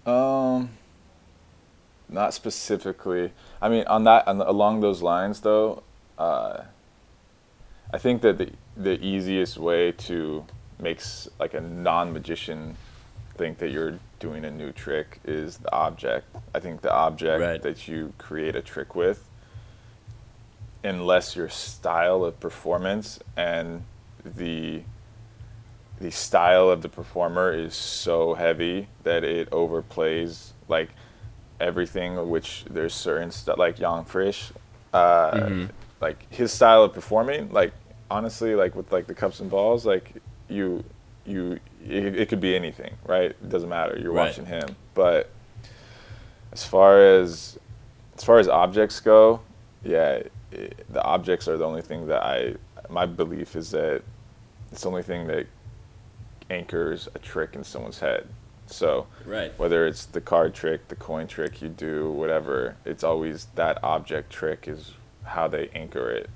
Um 0.06 0.70
not 2.10 2.34
specifically. 2.34 3.32
I 3.62 3.70
mean, 3.70 3.86
on 3.88 4.04
that 4.06 4.28
on, 4.28 4.42
along 4.42 4.80
those 4.80 5.02
lines, 5.02 5.42
though, 5.42 5.84
uh, 6.18 6.62
I 7.94 7.98
think 7.98 8.22
that 8.22 8.38
the 8.38 8.52
the 8.76 9.04
easiest 9.04 9.58
way 9.58 9.92
to 9.94 10.46
make 10.80 10.98
s- 11.00 11.28
like 11.40 11.54
a 11.54 11.62
non 11.62 12.14
magician 12.14 12.78
think 13.36 13.58
that 13.60 13.72
you're 13.72 14.00
doing 14.20 14.46
a 14.46 14.52
new 14.52 14.72
trick 14.72 15.20
is 15.26 15.58
the 15.58 15.72
object. 15.74 16.26
I 16.56 16.60
think 16.60 16.82
the 16.82 16.92
object 16.94 17.42
Right. 17.42 17.62
that 17.62 17.88
you 17.88 18.14
create 18.18 18.56
a 18.56 18.62
trick 18.62 18.96
with, 18.96 19.28
unless 20.84 21.36
your 21.36 21.50
style 21.50 22.24
of 22.24 22.40
performance 22.40 23.20
and 23.36 23.84
the 24.24 24.84
the 26.00 26.12
style 26.12 26.70
of 26.70 26.84
the 26.84 26.90
performer 26.90 27.52
is 27.52 27.74
so 27.74 28.36
heavy 28.36 28.88
that 29.02 29.24
it 29.24 29.50
overplays 29.50 30.52
like 30.68 30.90
everything 31.60 32.30
which 32.30 32.64
there's 32.70 32.94
certain 32.94 33.32
stuff 33.32 33.58
like 33.58 33.80
Yann 33.80 34.06
Frisch 34.06 34.52
uh, 34.94 35.32
Mhm. 35.32 35.70
like 36.00 36.32
his 36.32 36.54
style 36.54 36.84
of 36.84 36.94
performing 36.94 37.52
like 37.52 37.74
honestly 38.12 38.54
like 38.54 38.76
with 38.76 38.92
like 38.92 39.08
the 39.08 39.16
cups 39.16 39.40
and 39.40 39.50
balls 39.50 39.86
like 39.88 40.14
you 40.48 40.84
you 41.26 41.60
it, 41.86 42.20
it 42.20 42.30
could 42.30 42.40
be 42.42 42.56
anything 42.56 42.94
right 43.06 43.32
it 43.32 43.50
doesn't 43.50 43.70
matter 43.70 43.98
you're 44.00 44.12
Right. 44.12 44.28
watching 44.28 44.46
him 44.46 44.76
but 44.94 45.30
as 46.52 46.64
far 46.64 47.02
as 47.02 47.58
as 48.18 48.24
far 48.24 48.40
as 48.40 48.48
objects 48.48 49.00
go 49.00 49.42
yeah 49.84 50.22
i 50.54 50.70
the 50.90 51.04
objects 51.04 51.48
are 51.48 51.58
the 51.58 51.66
only 51.66 51.82
thing 51.82 52.08
that 52.08 52.24
i 52.24 52.56
my 52.90 53.06
belief 53.06 53.56
is 53.56 53.72
that 53.72 54.02
it's 54.72 54.82
the 54.82 54.88
only 54.88 55.04
thing 55.04 55.28
that 55.28 55.46
anchors 56.50 57.08
a 57.16 57.20
trick 57.20 57.54
in 57.56 57.64
someone's 57.64 58.00
head 58.00 58.28
so 58.68 59.08
Right. 59.26 59.58
whether 59.58 59.88
it's 59.88 60.06
the 60.06 60.20
card 60.20 60.54
trick, 60.54 60.90
the 60.90 60.96
coin 60.98 61.28
trick 61.28 61.62
you 61.62 61.70
do, 61.70 62.12
whatever, 62.12 62.76
it's 62.84 63.02
always 63.04 63.48
that 63.56 63.82
object 63.82 64.30
trick 64.30 64.68
is 64.68 64.92
how 65.24 65.48
they 65.48 65.70
anchor 65.74 66.10
it. 66.12 66.30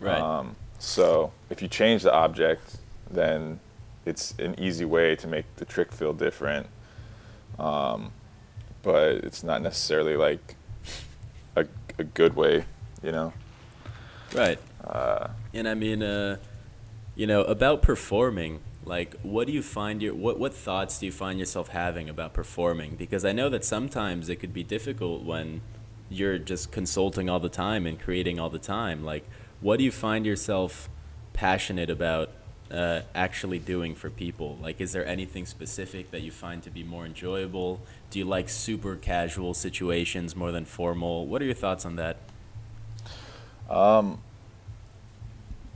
Right. 0.00 0.20
Um, 0.20 0.56
so 0.78 1.32
if 1.48 1.62
you 1.62 1.68
change 1.68 2.02
the 2.02 2.12
object, 2.12 2.76
then 3.10 3.58
it's 4.10 4.34
an 4.38 4.54
easy 4.58 4.84
way 4.84 5.16
to 5.16 5.26
make 5.26 5.46
the 5.56 5.64
trick 5.64 5.92
feel 5.92 6.12
different. 6.12 6.66
Um, 7.58 8.12
but 8.82 9.08
it's 9.26 9.42
not 9.42 9.62
necessarily 9.62 10.16
like 10.16 10.56
a, 11.56 11.66
a 11.98 12.04
good 12.04 12.34
way, 12.34 12.64
you 13.02 13.12
know? 13.12 13.32
Right. 14.34 14.58
Uh, 14.84 15.28
And 15.52 15.68
I 15.68 15.74
mean, 15.74 16.02
uh, 16.02 16.36
you 17.14 17.26
know, 17.26 17.42
about 17.42 17.82
performing, 17.82 18.60
like, 18.84 19.14
what 19.22 19.46
do 19.46 19.52
you 19.52 19.62
find 19.62 20.00
your 20.02 20.14
what 20.14 20.38
what 20.38 20.54
thoughts 20.54 20.98
do 20.98 21.06
you 21.06 21.12
find 21.12 21.38
yourself 21.38 21.68
having 21.68 22.08
about 22.08 22.32
performing? 22.32 22.96
Because 22.96 23.24
I 23.24 23.32
know 23.32 23.48
that 23.50 23.64
sometimes 23.64 24.28
it 24.28 24.36
could 24.36 24.54
be 24.54 24.64
difficult 24.64 25.22
when 25.22 25.60
you're 26.08 26.38
just 26.38 26.72
consulting 26.72 27.28
all 27.28 27.40
the 27.40 27.54
time 27.66 27.86
and 27.86 28.00
creating 28.00 28.40
all 28.40 28.50
the 28.50 28.58
time. 28.58 29.04
Like, 29.04 29.24
what 29.60 29.78
do 29.78 29.84
you 29.84 29.92
find 29.92 30.24
yourself 30.24 30.88
passionate 31.32 31.90
about 31.90 32.30
uh, 32.70 33.02
actually 33.14 33.58
doing 33.58 33.94
for 33.94 34.10
people? 34.10 34.58
Like, 34.62 34.80
is 34.80 34.92
there 34.92 35.06
anything 35.06 35.46
specific 35.46 36.10
that 36.10 36.22
you 36.22 36.30
find 36.30 36.62
to 36.62 36.70
be 36.70 36.82
more 36.82 37.04
enjoyable? 37.04 37.80
Do 38.10 38.18
you 38.18 38.24
like 38.24 38.48
super 38.48 38.96
casual 38.96 39.54
situations 39.54 40.36
more 40.36 40.52
than 40.52 40.64
formal? 40.64 41.26
What 41.26 41.42
are 41.42 41.44
your 41.44 41.54
thoughts 41.54 41.84
on 41.84 41.96
that? 41.96 42.16
Um, 43.68 44.20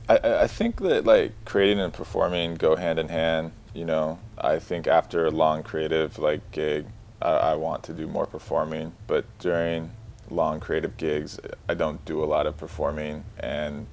I, 0.09 0.19
I 0.19 0.47
think 0.47 0.81
that 0.81 1.05
like 1.05 1.33
creating 1.45 1.81
and 1.81 1.93
performing 1.93 2.55
go 2.55 2.77
hand 2.77 2.99
in 2.99 3.09
hand. 3.09 3.53
You 3.73 3.85
know, 3.85 4.19
I 4.39 4.59
think 4.59 4.87
after 4.87 5.27
a 5.27 5.31
long 5.31 5.63
creative 5.63 6.19
like 6.19 6.51
gig, 6.53 6.87
I, 7.21 7.31
I 7.31 7.55
want 7.55 7.83
to 7.85 7.93
do 7.93 8.07
more 8.07 8.27
performing. 8.27 8.93
But 9.07 9.25
during 9.39 9.91
long 10.31 10.61
creative 10.61 10.97
gigs, 10.97 11.41
I 11.69 11.75
don't 11.75 12.05
do 12.05 12.23
a 12.23 12.27
lot 12.27 12.47
of 12.47 12.57
performing, 12.57 13.25
and 13.39 13.87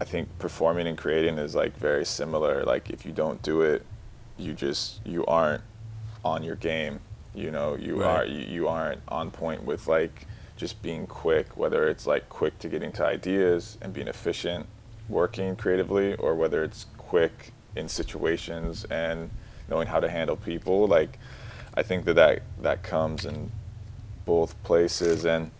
I 0.00 0.04
think 0.04 0.28
performing 0.38 0.86
and 0.86 0.98
creating 0.98 1.38
is 1.38 1.54
like 1.54 1.76
very 1.76 2.04
similar. 2.04 2.64
Like 2.64 2.90
if 2.90 3.06
you 3.06 3.12
don't 3.12 3.40
do 3.42 3.62
it, 3.62 3.84
you 4.36 4.52
just 4.52 5.00
you 5.06 5.24
aren't 5.26 5.62
on 6.24 6.42
your 6.42 6.56
game. 6.56 7.00
You 7.34 7.50
know, 7.50 7.76
you 7.76 8.00
Right. 8.02 8.22
are 8.22 8.24
you, 8.26 8.40
you 8.40 8.68
aren't 8.68 9.00
on 9.08 9.30
point 9.30 9.64
with 9.64 9.86
like 9.86 10.26
just 10.56 10.82
being 10.82 11.06
quick, 11.06 11.56
whether 11.56 11.88
it's 11.88 12.06
like 12.06 12.28
quick 12.28 12.58
to 12.60 12.68
getting 12.68 12.92
to 12.92 13.04
ideas 13.04 13.78
and 13.80 13.92
being 13.92 14.08
efficient 14.08 14.66
working 15.08 15.54
creatively, 15.56 16.14
or 16.16 16.34
whether 16.34 16.64
it's 16.64 16.86
quick 16.96 17.52
in 17.76 17.88
situations 17.88 18.84
and 18.90 19.30
knowing 19.68 19.86
how 19.86 20.00
to 20.00 20.08
handle 20.08 20.36
people. 20.36 20.86
Like 20.86 21.18
I 21.74 21.82
think 21.82 22.04
that 22.06 22.14
that, 22.14 22.42
that 22.62 22.82
comes 22.82 23.24
in 23.24 23.52
both 24.24 24.60
places. 24.64 25.24
And 25.24 25.50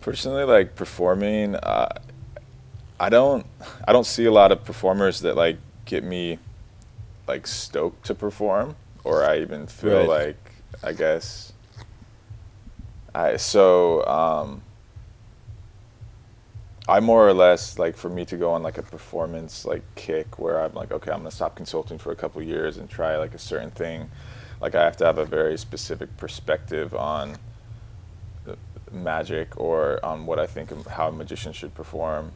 personally, 0.00 0.44
like 0.44 0.74
performing, 0.76 1.56
uh, 1.56 1.88
I 3.00 3.08
don't 3.08 3.46
I 3.88 3.92
don't 3.94 4.06
see 4.06 4.26
a 4.26 4.30
lot 4.32 4.52
of 4.52 4.62
performers 4.64 5.20
that 5.22 5.34
like 5.36 5.56
get 5.86 6.04
me 6.04 6.38
like 7.26 7.46
stoked 7.46 8.04
to 8.06 8.14
perform, 8.14 8.76
or 9.04 9.24
I 9.24 9.38
even 9.38 9.66
feel 9.66 10.06
Right. 10.06 10.08
like 10.08 10.52
I 10.84 10.92
guess 10.92 11.52
I 13.14 13.38
so 13.38 14.04
um, 14.06 14.62
I 16.88 17.00
more 17.00 17.26
or 17.26 17.32
less 17.32 17.78
like 17.78 17.96
for 17.96 18.10
me 18.10 18.24
to 18.26 18.36
go 18.36 18.52
on 18.52 18.62
like 18.62 18.76
a 18.78 18.82
performance 18.82 19.64
like 19.64 19.82
kick 19.94 20.38
where 20.38 20.60
I'm 20.60 20.74
like 20.74 20.92
okay 20.92 21.10
I'm 21.10 21.20
gonna 21.20 21.30
stop 21.30 21.56
consulting 21.56 21.96
for 21.98 22.12
a 22.12 22.16
couple 22.16 22.42
years 22.42 22.76
and 22.76 22.88
try 22.90 23.16
like 23.16 23.34
a 23.34 23.38
certain 23.38 23.70
thing. 23.70 24.10
Like 24.60 24.74
I 24.74 24.84
have 24.84 24.98
to 24.98 25.06
have 25.06 25.16
a 25.16 25.24
very 25.24 25.56
specific 25.56 26.14
perspective 26.18 26.94
on 26.94 27.38
magic 28.92 29.58
or 29.58 30.04
on 30.04 30.26
what 30.26 30.38
I 30.38 30.46
think 30.46 30.70
of 30.70 30.86
how 30.86 31.08
a 31.08 31.12
magician 31.12 31.52
should 31.52 31.74
perform. 31.74 32.32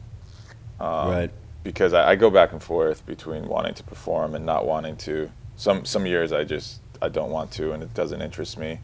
Um, 0.79 1.09
Right. 1.09 1.31
Because 1.63 1.93
I, 1.93 2.11
I 2.11 2.15
go 2.15 2.29
back 2.29 2.51
and 2.51 2.61
forth 2.61 3.05
between 3.05 3.47
wanting 3.47 3.73
to 3.73 3.83
perform 3.83 4.35
and 4.35 4.45
not 4.45 4.67
wanting 4.67 4.97
to. 4.97 5.31
Some 5.55 5.85
some 5.85 6.05
years 6.05 6.31
I 6.31 6.43
just 6.43 6.81
I 7.01 7.09
don't 7.09 7.31
want 7.31 7.51
to 7.53 7.71
and 7.71 7.81
it 7.81 7.93
doesn't 7.93 8.21
interest 8.21 8.57
me. 8.57 8.79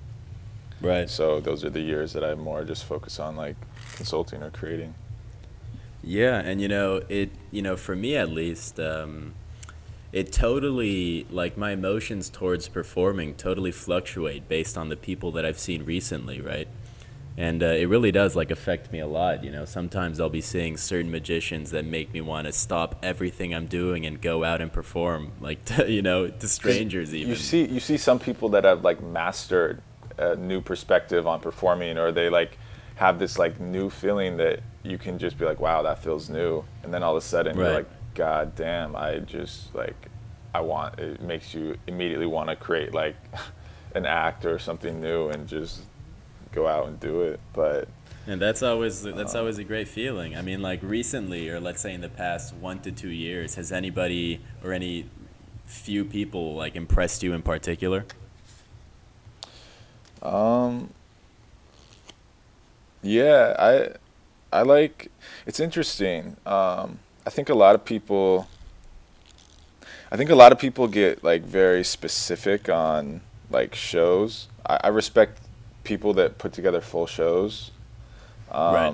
Right. 0.82 1.10
So 1.10 1.40
those 1.40 1.64
are 1.64 1.70
the 1.70 1.82
years 1.82 2.14
that 2.14 2.24
I 2.24 2.34
more 2.34 2.64
just 2.64 2.86
focus 2.86 3.20
on 3.20 3.36
like 3.36 3.56
consulting 3.96 4.42
or 4.42 4.50
creating. 4.50 4.96
Yeah, 6.04 6.40
and 6.40 6.60
you 6.60 6.68
know, 6.68 7.02
it, 7.10 7.30
you 7.52 7.62
know, 7.62 7.78
for 7.78 7.96
me 7.96 8.16
at 8.16 8.30
least, 8.30 8.80
um, 8.80 9.34
it 10.12 10.32
totally, 10.32 11.28
like 11.30 11.58
my 11.58 11.72
emotions 11.72 12.30
towards 12.30 12.68
performing 12.68 13.36
totally 13.36 13.72
fluctuate 13.72 14.50
based 14.50 14.78
on 14.78 14.90
the 14.90 14.96
people 14.98 15.32
that 15.34 15.46
I've 15.46 15.60
seen 15.60 15.86
recently, 15.86 16.42
right? 16.42 16.68
And 17.38 17.64
uh, 17.64 17.68
it 17.68 17.88
really 17.88 18.12
does 18.12 18.36
like 18.36 18.52
affect 18.52 18.92
me 18.92 19.00
a 19.00 19.08
lot, 19.08 19.44
you 19.44 19.52
know. 19.52 19.64
Sometimes 19.66 20.20
I'll 20.20 20.30
be 20.30 20.42
seeing 20.42 20.76
certain 20.76 21.10
magicians 21.10 21.72
that 21.72 21.86
make 21.86 22.14
me 22.14 22.20
want 22.22 22.48
to 22.48 22.52
stop 22.52 23.00
everything 23.02 23.56
I'm 23.56 23.68
doing 23.68 24.06
and 24.06 24.22
go 24.22 24.44
out 24.44 24.62
and 24.62 24.72
perform, 24.72 25.32
like 25.40 25.64
to, 25.76 25.90
you 25.90 26.02
know, 26.02 26.28
to 26.28 26.48
strangers 26.48 27.16
even. 27.16 27.30
You 27.30 27.36
see 27.36 27.66
you 27.66 27.80
see 27.80 27.98
some 27.98 28.20
people 28.20 28.50
that 28.50 28.66
have 28.66 28.84
like 28.84 29.02
mastered 29.02 29.82
a 30.18 30.36
new 30.36 30.62
perspective 30.62 31.26
on 31.26 31.40
performing 31.40 31.98
or 31.98 32.12
they 32.12 32.30
like 32.30 32.58
have 32.96 33.18
this 33.18 33.40
like 33.40 33.60
new 33.60 33.90
feeling 33.90 34.38
that 34.38 34.60
you 34.84 34.98
can 34.98 35.18
just 35.18 35.38
be 35.38 35.46
like 35.46 35.60
wow 35.60 35.82
that 35.82 36.04
feels 36.04 36.30
new 36.30 36.64
and 36.84 36.94
then 36.94 37.02
all 37.02 37.16
of 37.16 37.24
a 37.24 37.26
sudden 37.26 37.58
you're 37.58 37.74
like 37.74 37.90
god 38.14 38.54
damn 38.56 38.96
I 38.96 39.20
just 39.20 39.74
like 39.74 39.96
I 40.54 40.62
want 40.62 41.00
it 41.00 41.22
makes 41.22 41.54
you 41.54 41.78
immediately 41.88 42.26
want 42.26 42.50
to 42.50 42.56
create 42.56 42.94
like 42.94 43.16
an 43.96 44.06
act 44.06 44.46
or 44.46 44.60
something 44.60 45.02
new 45.02 45.30
and 45.30 45.48
just 45.48 45.82
go 46.52 46.68
out 46.68 46.88
and 46.88 47.00
do 47.00 47.22
it 47.22 47.40
but 47.54 47.88
And 48.28 48.40
that's 48.40 48.62
always 48.62 49.02
that's 49.02 49.36
always 49.36 49.58
a 49.58 49.64
great 49.64 49.88
feeling. 49.88 50.36
I 50.36 50.42
mean, 50.42 50.62
like 50.62 50.80
recently, 50.84 51.50
or 51.50 51.60
let's 51.60 51.82
say 51.82 51.94
in 51.94 52.02
the 52.02 52.10
past 52.10 52.54
one 52.54 52.80
to 52.82 52.92
two 52.92 53.10
years, 53.10 53.56
has 53.56 53.72
anybody 53.72 54.42
or 54.64 54.74
any 54.74 55.06
few 55.66 56.06
people 56.06 56.56
like 56.56 56.76
impressed 56.76 57.24
you 57.24 57.34
in 57.34 57.42
particular? 57.42 58.06
Um. 60.22 60.92
Yeah, 63.02 63.56
I, 63.58 63.96
I 64.54 64.62
like. 64.62 65.10
It's 65.48 65.60
interesting. 65.60 66.38
Um, 66.46 67.00
I 67.26 67.32
think 67.32 67.50
a 67.50 67.56
lot 67.56 67.74
of 67.74 67.84
people. 67.84 68.48
I 70.12 70.18
think 70.18 70.30
a 70.30 70.36
lot 70.36 70.52
of 70.52 70.60
people 70.60 70.88
get 70.88 71.24
like 71.24 71.42
very 71.42 71.84
specific 71.84 72.70
on 72.70 73.22
like 73.50 73.74
shows. 73.74 74.48
I, 74.66 74.80
I 74.84 74.88
respect 74.90 75.42
people 75.84 76.14
that 76.16 76.38
put 76.38 76.54
together 76.54 76.82
full 76.82 77.08
shows. 77.08 77.72
Um, 78.52 78.74
Right. 78.74 78.94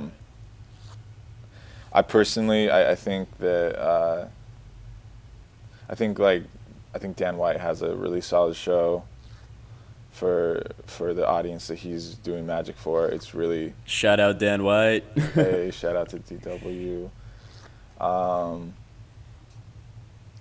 I 1.93 2.01
personally, 2.01 2.69
I, 2.69 2.91
I 2.91 2.95
think 2.95 3.37
that. 3.39 3.79
Uh, 3.79 4.27
I 5.89 5.95
think 5.95 6.19
like, 6.19 6.43
I 6.93 6.97
think 6.99 7.15
Dan 7.15 7.37
White 7.37 7.59
has 7.59 7.81
a 7.81 7.95
really 7.95 8.19
solid 8.21 8.55
show 8.55 9.03
for 10.11 10.63
for 10.85 11.13
the 11.13 11.25
audience 11.27 11.67
that 11.67 11.75
he's 11.75 12.15
doing 12.15 12.45
magic 12.45 12.75
for. 12.75 13.07
It's 13.07 13.33
really 13.33 13.73
Shout 13.85 14.19
out 14.19 14.37
Dan 14.39 14.63
White. 14.63 15.05
hey, 15.33 15.71
shout 15.73 15.95
out 15.95 16.09
to 16.09 16.17
DW. 16.19 17.09
Um, 18.03 18.73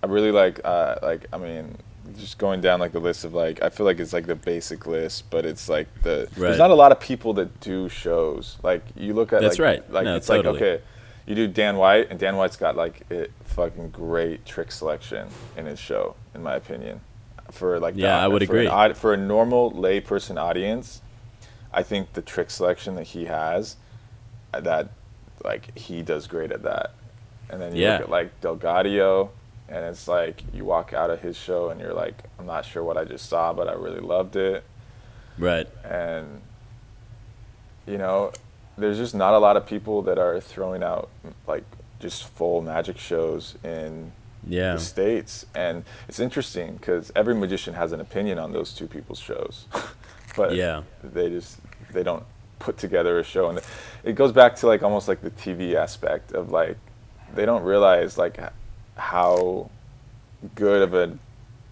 I 0.03 0.07
really 0.07 0.33
like 0.33 0.61
uh, 0.65 0.97
like 1.03 1.27
I 1.33 1.39
mean 1.39 1.77
just 2.19 2.39
going 2.39 2.61
down 2.61 2.81
like 2.81 2.93
the 2.93 3.01
list 3.01 3.25
of 3.25 3.35
like 3.35 3.63
I 3.63 3.69
feel 3.71 3.85
like 3.87 3.99
it's 4.01 4.13
like 4.13 4.27
the 4.27 4.35
basic 4.35 4.87
list, 4.87 5.31
but 5.31 5.45
it's 5.47 5.69
like 5.69 5.89
the 6.03 6.29
Right. 6.31 6.49
there's 6.49 6.59
not 6.59 6.71
a 6.71 6.75
lot 6.75 6.93
of 6.93 7.01
people 7.01 7.33
that 7.35 7.61
do 7.61 7.89
shows. 7.89 8.57
Like 8.63 8.83
you 8.95 9.15
look 9.15 9.33
at 9.33 9.41
That's 9.43 9.59
like, 9.59 9.65
right. 9.83 9.93
Like 9.93 10.05
No, 10.05 10.17
it's 10.17 10.27
totally. 10.27 10.55
like 10.55 10.63
okay, 10.63 10.83
you 11.27 11.35
do 11.35 11.49
Dan 11.49 11.77
White, 11.77 12.09
and 12.11 12.19
Dan 12.19 12.37
White's 12.37 12.57
got 12.57 12.77
like 12.77 13.03
a 13.11 13.29
fucking 13.45 13.91
great 13.91 14.45
trick 14.47 14.71
selection 14.73 15.29
in 15.57 15.67
his 15.67 15.79
show, 15.79 16.15
in 16.35 16.43
my 16.43 16.55
opinion. 16.55 17.01
For 17.51 17.79
like 17.81 17.95
the- 17.95 18.03
Yeah, 18.03 18.23
I 18.23 18.29
would 18.29 18.45
for 18.47 18.53
an 18.55 18.59
agree. 18.61 18.69
aud- 18.69 18.97
for 18.97 19.13
a 19.15 19.17
normal 19.17 19.73
layperson 19.73 20.37
audience, 20.41 21.01
I 21.73 21.83
think 21.83 22.13
the 22.15 22.23
trick 22.23 22.51
selection 22.51 22.95
that 22.97 23.05
he 23.09 23.27
has, 23.27 23.77
that 24.53 24.89
like 25.45 25.77
he 25.79 26.03
does 26.03 26.27
great 26.27 26.51
at 26.53 26.63
that. 26.63 26.93
And 27.51 27.61
then 27.63 27.77
you 27.77 27.83
Yeah. 27.83 27.93
look 27.95 28.01
at 28.03 28.11
like 28.11 28.41
DelGaudio, 28.41 29.29
and 29.69 29.85
it's 29.85 30.07
like 30.09 30.43
you 30.55 30.65
walk 30.65 30.93
out 30.93 31.11
of 31.11 31.21
his 31.21 31.37
show 31.37 31.71
and 31.71 31.81
you're 31.81 31.95
like, 31.95 32.25
I'm 32.39 32.47
not 32.47 32.65
sure 32.65 32.83
what 32.85 32.97
I 32.97 33.05
just 33.05 33.29
saw, 33.29 33.53
but 33.53 33.69
I 33.69 33.73
really 33.73 34.01
loved 34.01 34.37
it. 34.37 34.65
Right. 35.39 35.69
And 35.85 36.41
you 37.87 37.99
know, 37.99 38.33
there's 38.79 38.99
just 38.99 39.15
not 39.15 39.35
a 39.35 39.39
lot 39.39 39.57
of 39.57 39.67
people 39.67 40.03
that 40.03 40.19
are 40.19 40.41
throwing 40.41 40.83
out 40.83 41.09
like 41.47 41.65
just 42.01 42.25
full 42.29 42.61
magic 42.63 42.99
shows 42.99 43.57
in 43.65 44.13
Yeah. 44.47 44.75
the 44.75 44.81
states, 44.81 45.47
and 45.55 45.85
it's 46.09 46.21
interesting 46.21 46.75
because 46.77 47.11
every 47.17 47.35
magician 47.35 47.75
has 47.75 47.93
an 47.93 48.01
opinion 48.01 48.39
on 48.39 48.53
those 48.53 48.73
two 48.73 48.87
people's 48.87 49.19
shows, 49.19 49.67
but 50.37 50.55
Yeah. 50.55 50.83
they 51.03 51.31
just 51.31 51.59
they 51.93 52.03
don't 52.03 52.25
put 52.59 52.77
together 52.77 53.19
a 53.19 53.25
show, 53.25 53.49
and 53.49 53.61
it 54.05 54.13
goes 54.15 54.33
back 54.33 54.57
to 54.57 54.67
like 54.67 54.83
almost 54.83 55.09
like 55.09 55.23
the 55.23 55.31
TV 55.31 55.75
aspect 55.75 56.33
of 56.33 56.51
like 56.51 56.77
they 57.35 57.47
don't 57.47 57.63
realize 57.63 58.19
like 58.19 58.39
how 58.97 59.71
good 60.55 60.83
of 60.83 60.95
a 60.95 61.19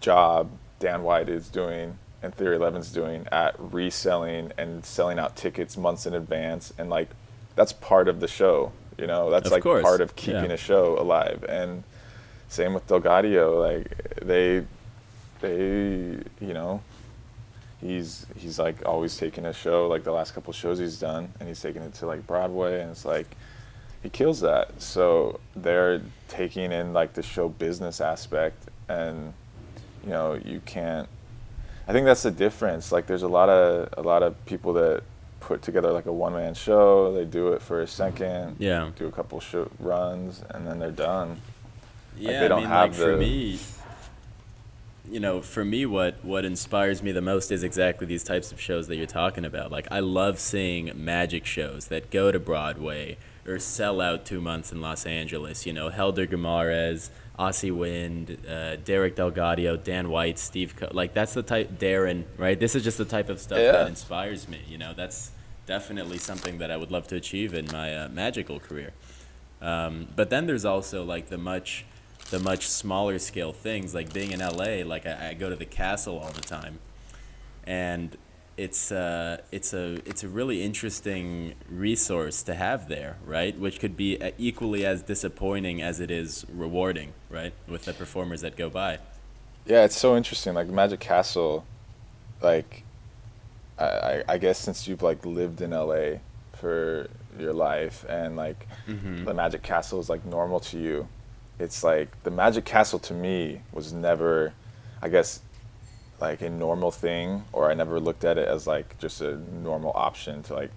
job 0.00 0.50
Dan 0.78 1.02
White 1.02 1.28
is 1.28 1.49
doing 1.49 1.99
and 2.25 2.35
Theory 2.35 2.57
11's 2.57 2.90
doing 2.90 3.26
at 3.31 3.54
reselling 3.59 4.50
and 4.57 4.85
selling 4.85 5.19
out 5.19 5.37
tickets 5.37 5.76
months 5.76 6.07
in 6.07 6.14
advance, 6.14 6.73
and 6.78 6.88
like 6.88 7.11
that's 7.54 7.73
part 7.73 8.09
of 8.09 8.21
the 8.21 8.28
show. 8.28 8.73
You 8.99 9.07
know, 9.07 9.31
that's 9.31 9.47
Of 9.47 9.52
like 9.52 9.62
course, 9.62 9.83
part 9.83 10.00
of 10.00 10.16
keeping 10.16 10.47
yeah. 10.47 10.52
a 10.52 10.57
show 10.57 10.99
alive. 10.99 11.45
And 11.49 11.85
same 12.49 12.73
with 12.75 12.87
DelGaudio, 12.87 13.61
like 13.61 14.21
they, 14.23 14.64
they, 15.40 16.23
you 16.40 16.54
know, 16.54 16.81
he's 17.81 18.25
he's 18.37 18.59
like 18.59 18.87
always 18.87 19.16
taking 19.16 19.45
a 19.45 19.52
show 19.52 19.87
like 19.87 20.04
the 20.04 20.12
last 20.12 20.35
couple 20.35 20.52
shows 20.52 20.78
he's 20.78 20.99
done, 20.99 21.33
and 21.38 21.49
he's 21.49 21.61
taking 21.61 21.83
it 21.83 21.93
to 21.95 22.07
like 22.07 22.26
Broadway, 22.26 22.81
and 22.81 22.90
it's 22.90 23.04
like 23.04 23.37
he 24.05 24.11
kills 24.11 24.41
that. 24.43 24.81
So 24.81 25.41
they're 25.57 26.03
taking 26.29 26.71
in 26.71 26.93
like 26.93 27.15
the 27.15 27.23
show 27.23 27.49
business 27.49 28.01
aspect, 28.01 28.69
and 28.89 29.33
you 30.05 30.11
know 30.11 30.35
you 30.35 30.61
can't. 30.65 31.09
I 31.89 31.93
think 31.93 32.05
that's 32.07 32.23
the 32.23 32.31
difference. 32.31 32.93
Like 32.93 33.07
there's 33.07 33.23
a 33.25 33.29
lot 33.29 33.49
of 33.49 33.89
a 33.99 34.03
lot 34.03 34.23
of 34.23 34.33
people 34.47 34.75
that 34.75 35.03
put 35.41 35.63
together 35.63 35.91
like 35.91 36.07
a 36.07 36.13
one 36.13 36.35
man 36.35 36.55
show. 36.55 37.13
They 37.15 37.25
do 37.25 37.55
it 37.55 37.63
for 37.63 37.81
a 37.83 37.87
second, 37.89 38.57
Yeah. 38.59 38.91
do 38.97 39.07
a 39.07 39.13
couple 39.13 39.43
runs, 39.81 40.43
and 40.51 40.67
then 40.67 40.79
they're 40.79 40.91
done. 40.91 41.41
Yeah, 42.17 42.41
they 42.41 42.49
don't 42.49 42.59
I 42.59 42.61
mean, 42.61 42.69
have 42.71 42.91
like 42.91 42.95
for 42.99 43.13
the- 43.13 43.17
me, 43.19 43.59
you 45.11 45.21
know, 45.21 45.41
for 45.43 45.65
me, 45.65 45.85
what 45.87 46.23
what 46.23 46.45
inspires 46.45 47.03
me 47.03 47.11
the 47.13 47.21
most 47.23 47.51
is 47.51 47.63
exactly 47.63 48.07
these 48.07 48.25
types 48.25 48.53
of 48.53 48.61
shows 48.61 48.87
that 48.89 48.97
you're 48.97 49.07
talking 49.07 49.45
about. 49.47 49.71
Like, 49.73 49.89
I 49.91 50.01
love 50.01 50.39
seeing 50.39 50.91
magic 50.95 51.45
shows 51.47 51.87
that 51.89 52.11
go 52.11 52.31
to 52.33 52.39
Broadway 52.39 53.17
or 53.47 53.59
sell 53.59 54.01
out 54.01 54.25
two 54.25 54.41
months 54.41 54.73
in 54.73 54.81
Los 54.81 55.07
Angeles. 55.07 55.67
You 55.67 55.73
know, 55.73 55.89
Helder 55.91 56.27
Guimaraes, 56.27 57.11
Asi 57.39 57.71
Wind, 57.71 58.39
uh, 58.49 58.77
Derek 58.77 59.17
DelGaudio, 59.17 59.83
Dan 59.83 60.09
White, 60.09 60.39
Steve. 60.39 60.75
Co- 60.77 60.89
like, 60.93 61.15
that's 61.15 61.35
the 61.35 61.43
type. 61.43 61.79
Derren, 61.79 62.25
right? 62.39 62.59
This 62.59 62.75
is 62.75 62.83
just 62.85 62.99
the 62.99 63.05
type 63.05 63.29
of 63.29 63.41
stuff 63.41 63.59
Yeah. 63.59 63.73
that 63.73 63.89
inspires 63.89 64.49
me. 64.49 64.61
You 64.69 64.79
know, 64.79 64.95
that's 64.95 65.31
definitely 65.67 66.19
something 66.19 66.59
that 66.59 66.71
I 66.71 66.77
would 66.77 66.91
love 66.91 67.07
to 67.09 67.17
achieve 67.17 67.55
in 67.55 67.67
my 67.73 67.95
uh, 67.97 68.09
magical 68.09 68.61
career. 68.61 68.93
Um, 69.61 70.09
but 70.15 70.31
then 70.31 70.47
there's 70.47 70.65
also 70.65 71.05
like 71.05 71.29
the 71.31 71.39
much, 71.39 71.85
the 72.31 72.39
much 72.39 72.69
smaller 72.69 73.19
scale 73.19 73.53
things 73.53 73.95
like 73.95 74.13
being 74.13 74.31
in 74.33 74.41
LA. 74.41 74.85
Like 74.85 75.07
I, 75.07 75.31
I 75.31 75.35
go 75.35 75.49
to 75.51 75.57
the 75.57 75.64
castle 75.64 76.18
all 76.18 76.31
the 76.33 76.40
time, 76.42 76.79
and 77.66 78.16
it's 78.57 78.93
uh, 78.93 79.38
it's 79.51 79.73
a 79.75 79.95
it's 80.07 80.23
a 80.23 80.29
really 80.29 80.62
interesting 80.62 81.55
resource 81.69 82.43
to 82.45 82.55
have 82.55 82.88
there, 82.88 83.17
right? 83.27 83.59
Which 83.59 83.81
could 83.81 83.97
be 83.97 84.21
uh, 84.21 84.31
equally 84.38 84.87
as 84.87 85.03
disappointing 85.03 85.83
as 85.83 86.01
it 86.01 86.11
is 86.11 86.47
rewarding, 86.53 87.12
right? 87.31 87.53
With 87.69 87.85
the 87.85 87.93
performers 87.93 88.43
that 88.43 88.57
go 88.57 88.71
by. 88.71 88.99
Yeah, 89.67 89.85
it's 89.85 89.99
so 89.99 90.17
interesting. 90.17 90.55
Like 90.55 90.69
Magic 90.69 91.01
Castle, 91.01 91.64
like 92.43 92.85
I, 93.79 94.23
I, 94.29 94.38
guess 94.38 94.59
since 94.59 94.87
you've 94.87 95.03
like 95.03 95.25
lived 95.27 95.61
in 95.61 95.71
LA 95.71 96.19
for 96.53 97.09
your 97.38 97.53
life 97.53 98.05
and 98.09 98.37
like 98.37 98.69
Mhm. 98.87 99.25
the 99.25 99.35
Magic 99.35 99.62
Castle 99.62 99.99
is 99.99 100.09
like 100.09 100.25
normal 100.25 100.61
to 100.61 100.79
you, 100.79 101.09
it's 101.59 101.83
like 101.83 102.23
the 102.23 102.31
Magic 102.31 102.64
Castle 102.64 102.99
to 103.01 103.14
me 103.14 103.62
was 103.73 103.93
never, 103.93 104.53
I 105.03 105.09
guess, 105.09 105.40
like 106.20 106.40
a 106.42 106.50
normal 106.50 106.90
thing, 106.90 107.44
or 107.53 107.70
I 107.70 107.74
never 107.74 107.98
looked 108.00 108.24
at 108.24 108.38
it 108.38 108.48
as 108.48 108.66
like 108.66 108.98
just 108.98 109.20
a 109.20 109.37
normal 109.62 109.92
option 109.94 110.42
to 110.44 110.55
like 110.55 110.70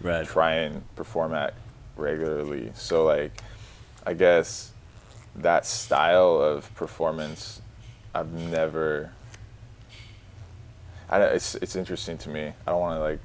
Right. 0.00 0.26
try 0.26 0.54
and 0.54 0.82
perform 0.96 1.32
at 1.34 1.54
regularly. 1.96 2.72
So 2.74 3.04
like, 3.04 3.32
I 4.04 4.14
guess 4.14 4.72
that 5.36 5.64
style 5.64 6.40
of 6.42 6.74
performance, 6.74 7.60
I've 8.14 8.32
never. 8.32 9.12
I, 11.08 11.18
don't- 11.18 11.34
it's 11.34 11.54
it's 11.56 11.76
interesting 11.76 12.18
to 12.18 12.28
me. 12.30 12.52
I 12.66 12.70
don't 12.70 12.80
want 12.80 12.96
to 12.98 13.02
like 13.02 13.20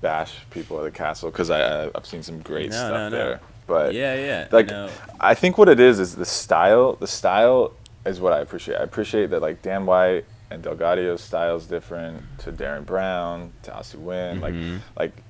bash 0.00 0.34
people 0.50 0.78
at 0.78 0.84
the 0.84 0.90
castle 0.90 1.30
because 1.30 1.50
I 1.50 1.84
I- 1.84 1.90
I've 1.94 2.06
seen 2.06 2.22
some 2.22 2.40
great 2.40 2.70
No, 2.70 2.76
stuff 2.76 2.90
no, 2.92 3.08
no. 3.08 3.16
there. 3.16 3.40
But 3.66 3.94
Yeah, 3.94 4.14
yeah. 4.14 4.48
like 4.50 4.66
no. 4.66 4.88
I 5.20 5.34
think 5.34 5.56
what 5.58 5.68
it 5.68 5.78
is 5.78 6.00
is 6.00 6.16
the 6.16 6.24
style. 6.24 6.94
The 6.94 7.06
style 7.06 7.72
is 8.04 8.18
what 8.20 8.32
I 8.32 8.40
appreciate. 8.40 8.76
I 8.78 8.82
appreciate 8.82 9.30
that 9.30 9.40
like 9.40 9.62
Dan 9.62 9.86
White 9.86 10.24
and 10.52 10.62
DelGaudio's 10.64 11.20
style 11.22 11.56
is 11.56 11.66
different 11.66 12.22
to 12.40 12.52
Derren 12.52 12.84
Brown 12.84 13.52
to 13.62 13.74
Asi 13.74 13.96
Wind. 13.98 14.42
Mhm. 14.42 14.80
Like 14.96 15.12
like 15.14 15.22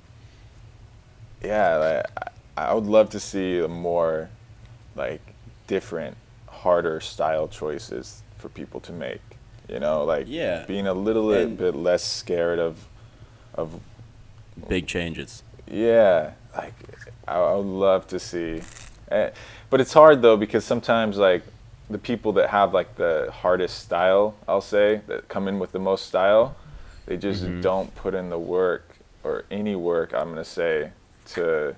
yeah, 1.43 1.77
like, 1.77 2.31
I, 2.57 2.73
would 2.75 2.87
love 2.87 3.11
to 3.11 3.21
see 3.21 3.59
a 3.59 3.67
more 3.69 4.29
like 4.95 5.21
different, 5.67 6.17
harder 6.49 7.01
style 7.01 7.49
choices 7.49 8.23
for 8.39 8.49
people 8.49 8.79
to 8.81 8.93
make. 8.93 9.21
You 9.69 9.81
know, 9.81 10.05
like 10.05 10.27
Yeah. 10.29 10.65
being 10.67 10.87
a 10.87 10.93
little 10.95 11.29
bit- 11.31 11.47
And- 11.49 11.59
bit 11.59 11.75
less 11.75 12.05
scared 12.05 12.59
of 12.59 12.87
of 13.55 13.81
big 14.69 14.87
changes. 14.87 15.43
yeah, 15.67 16.33
like 16.57 16.73
I, 17.29 17.35
I 17.39 17.55
would 17.55 17.67
love 17.67 18.07
to 18.09 18.19
see, 18.19 18.63
eh, 19.11 19.31
but 19.71 19.81
it's 19.81 19.93
hard 19.93 20.23
though 20.23 20.37
because 20.39 20.65
sometimes 20.65 21.17
like 21.19 21.43
the 21.93 21.99
people 21.99 22.33
that 22.33 22.51
have 22.51 22.73
like 22.75 22.97
the 22.97 23.31
hardest 23.33 23.79
style, 23.81 24.35
I'll 24.49 24.61
say, 24.61 25.03
that 25.07 25.29
come 25.29 25.49
in 25.49 25.59
with 25.59 25.73
the 25.73 25.79
most 25.79 26.07
style, 26.07 26.57
they 27.07 27.17
just 27.17 27.45
Mhm. 27.45 27.63
don't 27.63 27.95
put 27.95 28.15
in 28.15 28.31
the 28.31 28.39
work 28.39 28.97
or 29.25 29.45
any 29.51 29.77
work. 29.77 30.13
I'm 30.15 30.31
gonna 30.31 30.45
say 30.45 30.91
to 31.35 31.77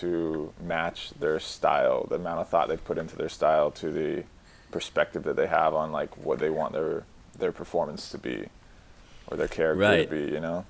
to 0.00 0.52
match 0.62 1.10
their 1.20 1.38
style, 1.38 2.06
the 2.08 2.14
amount 2.16 2.40
of 2.40 2.48
thought 2.48 2.68
they've 2.68 2.82
put 2.84 2.96
into 2.98 3.16
their 3.16 3.28
style 3.28 3.70
to 3.70 3.90
the 3.90 4.24
perspective 4.70 5.22
that 5.24 5.36
they 5.36 5.46
have 5.46 5.74
on 5.74 5.92
like 5.92 6.16
what 6.16 6.38
they 6.38 6.50
want 6.50 6.72
their 6.72 7.04
their 7.38 7.52
performance 7.52 8.10
to 8.10 8.18
be 8.18 8.48
or 9.28 9.36
their 9.36 9.48
character 9.48 9.80
Right. 9.80 10.08
to 10.10 10.16
be. 10.26 10.32
You 10.32 10.40
know. 10.40 10.64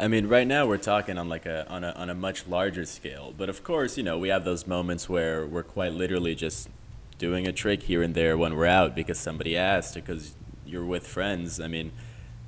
I 0.00 0.06
mean, 0.08 0.28
right 0.28 0.46
now 0.46 0.66
we're 0.66 0.76
talking 0.78 1.18
on 1.18 1.28
like 1.28 1.46
a 1.46 1.68
on 1.68 1.84
a 1.84 1.90
on 1.92 2.10
a 2.10 2.14
much 2.14 2.46
larger 2.48 2.84
scale, 2.84 3.32
but 3.36 3.48
of 3.48 3.62
course, 3.62 3.96
you 3.96 4.02
know, 4.02 4.18
we 4.18 4.28
have 4.28 4.44
those 4.44 4.66
moments 4.66 5.08
where 5.08 5.46
we're 5.46 5.62
quite 5.62 5.92
literally 5.92 6.34
just 6.34 6.68
doing 7.18 7.46
a 7.46 7.52
trick 7.52 7.82
here 7.82 8.02
and 8.02 8.14
there 8.14 8.38
when 8.38 8.56
we're 8.56 8.66
out 8.66 8.94
because 8.94 9.18
somebody 9.18 9.56
asked 9.56 9.96
or 9.96 10.00
because 10.00 10.34
you're 10.64 10.84
with 10.84 11.06
friends. 11.06 11.60
I 11.60 11.66
mean, 11.68 11.92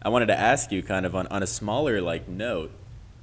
I 0.02 0.08
wanted 0.08 0.26
to 0.26 0.38
ask 0.38 0.72
you 0.72 0.82
kind 0.82 1.04
of 1.04 1.14
on 1.14 1.26
on 1.28 1.42
a 1.42 1.46
smaller 1.46 2.00
like 2.00 2.28
note. 2.28 2.70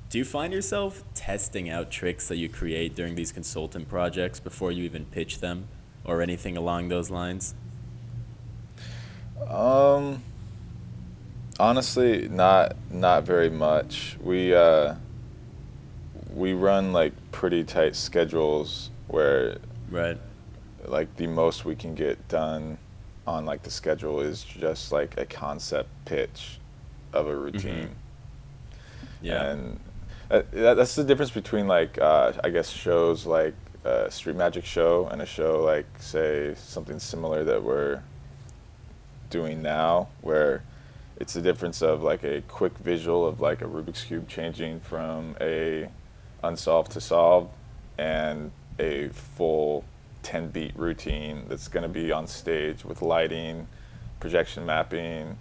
Do 0.09 0.17
you 0.17 0.25
find 0.25 0.53
yourself 0.53 1.03
testing 1.13 1.69
out 1.69 1.91
tricks 1.91 2.27
that 2.29 2.37
you 2.37 2.47
create 2.47 2.95
during 2.95 3.15
these 3.15 3.31
consultant 3.31 3.89
projects 3.89 4.39
before 4.39 4.71
you 4.71 4.83
even 4.83 5.05
pitch 5.05 5.39
them 5.39 5.67
or 6.05 6.21
anything 6.21 6.55
along 6.55 6.87
those 6.87 7.09
lines? 7.09 7.55
Um, 9.49 10.23
honestly, 11.59 12.27
not 12.29 12.75
not 12.91 13.23
very 13.23 13.49
much. 13.49 14.17
We 14.21 14.53
uh, 14.53 14.95
we 16.33 16.53
run 16.53 16.93
like 16.93 17.13
pretty 17.31 17.63
tight 17.63 17.95
schedules 17.95 18.89
where 19.07 19.57
Right. 19.89 20.17
Like 20.87 21.15
the 21.17 21.27
most 21.27 21.65
we 21.65 21.75
can 21.75 21.95
get 21.95 22.27
done 22.27 22.77
on 23.25 23.45
like 23.45 23.63
the 23.63 23.71
schedule 23.71 24.21
is 24.21 24.43
just 24.43 24.91
like 24.91 25.17
a 25.17 25.25
concept 25.25 25.89
pitch 26.05 26.59
of 27.13 27.27
a 27.27 27.35
routine. 27.35 27.89
Yeah. 29.21 29.51
And 29.51 29.79
uh, 30.29 30.43
that, 30.51 30.75
that's 30.75 30.95
the 30.95 31.03
difference 31.03 31.31
between 31.31 31.67
like 31.67 31.97
uh, 31.99 32.33
I 32.43 32.49
guess 32.49 32.69
shows 32.69 33.25
like 33.25 33.55
a 33.83 34.11
street 34.11 34.35
magic 34.35 34.65
show 34.65 35.07
and 35.07 35.21
a 35.21 35.25
show 35.25 35.63
like 35.63 35.85
say 35.99 36.53
something 36.57 36.99
similar 36.99 37.43
that 37.43 37.63
we're 37.63 38.01
doing 39.29 39.61
now, 39.61 40.07
where 40.21 40.63
it's 41.17 41.33
the 41.33 41.41
difference 41.41 41.81
of 41.81 42.03
like 42.03 42.23
a 42.23 42.41
quick 42.47 42.77
visual 42.77 43.27
of 43.27 43.41
like 43.41 43.61
a 43.61 43.65
Rubik's 43.65 44.03
cube 44.03 44.27
changing 44.27 44.79
from 44.79 45.35
a 45.41 45.89
unsolved 46.43 46.91
to 46.93 47.01
solved, 47.01 47.51
and 47.97 48.51
a 48.79 49.09
full 49.09 49.83
10 50.27 50.49
beat 50.49 50.77
routine 50.77 51.45
that's 51.47 51.69
going 51.69 51.83
to 51.83 51.89
be 51.89 52.11
on 52.11 52.27
stage 52.27 52.83
with 52.83 53.01
lighting, 53.01 53.65
projection 54.19 54.65
mapping, 54.65 55.37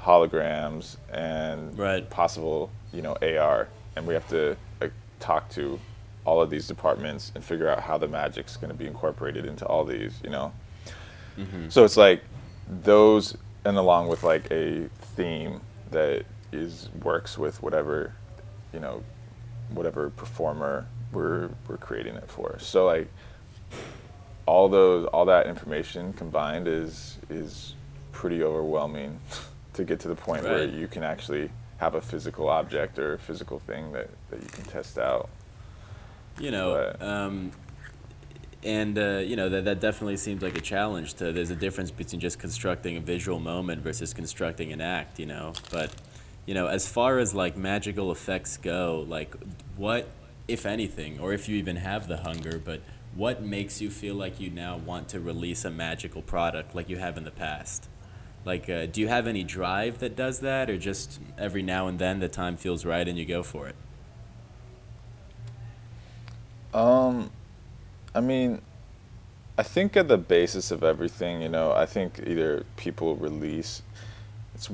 holograms, 0.00 0.96
and 1.12 1.76
Right. 1.76 2.08
possible, 2.08 2.70
you 2.92 3.02
know, 3.02 3.16
AR. 3.20 3.66
And 3.96 4.06
we 4.06 4.14
have 4.14 4.28
to 4.28 4.56
like, 4.80 4.92
talk 5.18 5.48
to 5.50 5.80
all 6.24 6.40
of 6.40 6.50
these 6.50 6.68
departments 6.68 7.32
and 7.34 7.44
figure 7.44 7.68
out 7.68 7.80
how 7.80 7.98
the 7.98 8.06
magic's 8.06 8.56
going 8.56 8.70
to 8.70 8.76
be 8.76 8.86
incorporated 8.86 9.44
into 9.44 9.66
all 9.66 9.84
these, 9.84 10.20
you 10.22 10.30
know. 10.30 10.52
Mm-hmm. 11.36 11.70
So 11.70 11.84
it's 11.84 11.96
like 11.96 12.22
those, 12.68 13.36
and 13.64 13.76
along 13.76 14.06
with 14.06 14.22
like 14.22 14.48
a 14.52 14.88
theme 15.16 15.60
that 15.90 16.26
is 16.52 16.90
works 17.02 17.36
with 17.36 17.60
whatever, 17.60 18.12
you 18.72 18.78
know, 18.78 19.02
whatever 19.70 20.10
performer 20.10 20.86
we're 21.12 21.50
we're 21.66 21.76
creating 21.76 22.14
it 22.14 22.30
for. 22.30 22.56
So 22.60 22.86
like 22.86 23.08
all 24.46 24.68
those 24.68 25.06
all 25.06 25.24
that 25.26 25.46
information 25.46 26.12
combined 26.12 26.68
is 26.68 27.18
is 27.28 27.74
pretty 28.12 28.42
overwhelming 28.42 29.20
to 29.74 29.84
get 29.84 30.00
to 30.00 30.08
the 30.08 30.14
point 30.14 30.44
where 30.44 30.64
you 30.66 30.88
can 30.88 31.02
actually 31.02 31.50
have 31.78 31.94
a 31.94 32.00
physical 32.00 32.48
object 32.48 32.98
or 32.98 33.14
a 33.14 33.18
physical 33.18 33.58
thing 33.58 33.92
that, 33.92 34.08
that 34.30 34.40
you 34.40 34.48
can 34.48 34.64
test 34.64 34.98
out. 34.98 35.28
You 36.38 36.50
know, 36.50 36.94
um, 37.00 37.52
and 38.62 38.98
uh, 38.98 39.18
you 39.18 39.36
know 39.36 39.48
that 39.48 39.64
that 39.64 39.80
definitely 39.80 40.16
seems 40.16 40.42
like 40.42 40.56
a 40.56 40.60
challenge. 40.60 41.14
To 41.14 41.32
there's 41.32 41.50
a 41.50 41.56
difference 41.56 41.90
between 41.90 42.20
just 42.20 42.38
constructing 42.38 42.96
a 42.96 43.00
visual 43.00 43.38
moment 43.38 43.82
versus 43.82 44.12
constructing 44.12 44.72
an 44.72 44.80
act. 44.80 45.18
You 45.18 45.26
know, 45.26 45.52
but 45.70 45.92
you 46.44 46.54
know, 46.54 46.66
as 46.66 46.86
far 46.86 47.18
as 47.18 47.34
like 47.34 47.56
magical 47.56 48.12
effects 48.12 48.56
go, 48.56 49.04
like 49.08 49.34
what, 49.76 50.08
if 50.46 50.66
anything, 50.66 51.18
or 51.20 51.32
if 51.32 51.48
you 51.48 51.56
even 51.56 51.76
have 51.76 52.06
the 52.06 52.18
hunger, 52.18 52.60
but 52.62 52.80
what 53.16 53.42
makes 53.42 53.80
you 53.80 53.90
feel 53.90 54.14
like 54.14 54.38
you 54.38 54.50
now 54.50 54.76
want 54.76 55.08
to 55.08 55.20
release 55.20 55.64
a 55.64 55.70
magical 55.70 56.20
product 56.20 56.74
like 56.74 56.88
you 56.88 56.98
have 56.98 57.16
in 57.16 57.24
the 57.24 57.30
past? 57.30 57.88
Like, 58.44 58.68
uh, 58.68 58.86
do 58.86 59.00
you 59.00 59.08
have 59.08 59.26
any 59.26 59.42
drive 59.42 59.98
that 59.98 60.14
does 60.14 60.40
that, 60.40 60.70
or 60.70 60.78
just 60.78 61.18
every 61.36 61.62
now 61.62 61.88
and 61.88 61.98
then 61.98 62.20
the 62.20 62.28
time 62.28 62.56
feels 62.56 62.84
right 62.84 63.06
and 63.08 63.18
you 63.18 63.24
go 63.24 63.42
for 63.42 63.68
it? 63.68 63.74
Um, 66.72 67.30
I 68.14 68.20
mean, 68.20 68.60
I 69.58 69.62
think 69.62 69.96
at 69.96 70.08
the 70.08 70.18
basis 70.18 70.70
of 70.70 70.84
everything, 70.84 71.40
you 71.40 71.48
know, 71.48 71.72
I 71.72 71.86
think 71.86 72.20
either 72.26 72.64
people 72.76 73.16
release, 73.16 73.82
it's 74.54 74.70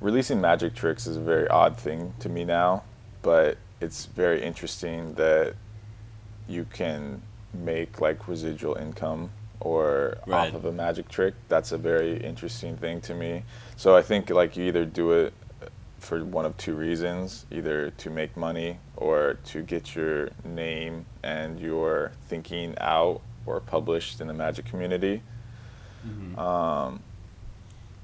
releasing 0.00 0.40
magic 0.40 0.74
tricks 0.74 1.06
is 1.06 1.16
a 1.16 1.20
very 1.20 1.46
odd 1.48 1.76
thing 1.76 2.14
to 2.20 2.30
me 2.30 2.44
now, 2.44 2.84
but 3.20 3.58
it's 3.80 4.06
very 4.06 4.42
interesting 4.42 5.14
that 5.14 5.54
you 6.48 6.66
can 6.72 7.22
make 7.52 8.00
like 8.00 8.28
residual 8.28 8.74
income 8.76 9.30
or 9.60 10.16
Right. 10.26 10.48
off 10.48 10.54
of 10.54 10.64
a 10.64 10.72
magic 10.72 11.08
trick. 11.08 11.34
That's 11.48 11.72
a 11.72 11.78
very 11.78 12.16
interesting 12.22 12.76
thing 12.76 13.00
to 13.02 13.14
me. 13.14 13.44
So 13.76 13.94
I 13.96 14.02
think 14.02 14.30
like 14.30 14.56
you 14.56 14.64
either 14.64 14.84
do 14.84 15.12
it 15.12 15.32
for 15.98 16.24
one 16.24 16.46
of 16.46 16.56
two 16.56 16.74
reasons 16.74 17.44
either 17.50 17.90
to 17.90 18.08
make 18.08 18.34
money 18.36 18.78
or 18.96 19.34
to 19.44 19.62
get 19.62 19.94
your 19.94 20.30
name 20.44 21.04
and 21.22 21.60
your 21.60 22.12
thinking 22.28 22.74
out 22.80 23.20
or 23.44 23.60
published 23.60 24.20
in 24.20 24.26
the 24.26 24.32
magic 24.34 24.64
community. 24.64 25.22
Um, 26.38 27.02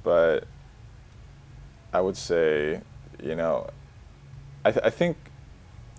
but 0.03 0.45
I 1.95 2.01
would 2.03 2.17
say, 2.19 2.83
you 3.23 3.35
know, 3.35 3.71
I, 4.65 4.73
th- 4.73 4.85
I 4.85 4.91
think 4.91 5.17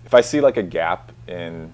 if 0.04 0.14
I 0.14 0.20
see 0.20 0.40
like 0.40 0.56
a 0.56 0.62
gap 0.62 1.10
in 1.26 1.72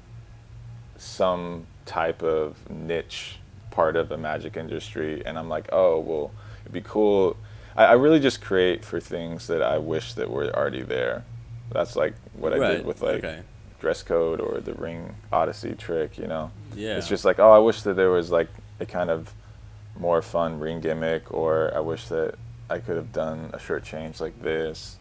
some 1.04 1.66
type 1.86 2.22
of 2.22 2.70
niche 2.70 3.38
part 3.70 3.96
of 3.96 4.08
the 4.08 4.16
magic 4.16 4.56
industry 4.56 5.22
and 5.26 5.38
I'm 5.38 5.48
like, 5.48 5.68
oh, 5.72 5.98
well, 5.98 6.30
it'd 6.62 6.72
be 6.72 6.80
cool. 6.80 7.36
I, 7.76 7.84
I 7.86 7.92
really 7.92 8.20
just 8.20 8.40
create 8.40 8.84
for 8.84 9.00
things 9.00 9.46
that 9.48 9.62
I 9.62 9.78
wish 9.78 10.14
that 10.14 10.30
were 10.30 10.54
already 10.54 10.82
there. 10.82 11.24
That's 11.72 11.96
like 11.96 12.14
what 12.34 12.52
I 12.52 12.74
did 12.74 12.86
with 12.86 13.02
like 13.02 13.24
okay. 13.24 13.42
dress 13.80 14.02
code 14.02 14.40
or 14.40 14.60
the 14.60 14.74
ring 14.74 15.14
odyssey 15.32 15.74
trick, 15.74 16.16
you 16.18 16.26
know. 16.26 16.50
Yeah. 16.74 16.96
It's 16.96 17.08
just 17.08 17.24
like, 17.24 17.38
oh, 17.38 17.50
I 17.50 17.58
wish 17.58 17.82
that 17.82 17.94
there 17.94 18.10
was 18.10 18.30
like 18.30 18.48
a 18.80 18.86
kind 18.86 19.10
of 19.10 19.32
more 19.98 20.22
fun 20.22 20.58
ring 20.58 20.80
gimmick 20.80 21.32
or 21.32 21.72
I 21.74 21.80
wish 21.80 22.08
that 22.08 22.34
I 22.70 22.78
could 22.78 22.96
have 22.96 23.12
done 23.12 23.50
a 23.52 23.58
shirt 23.58 23.84
change 23.84 24.20
like 24.20 24.40
this. 24.42 24.98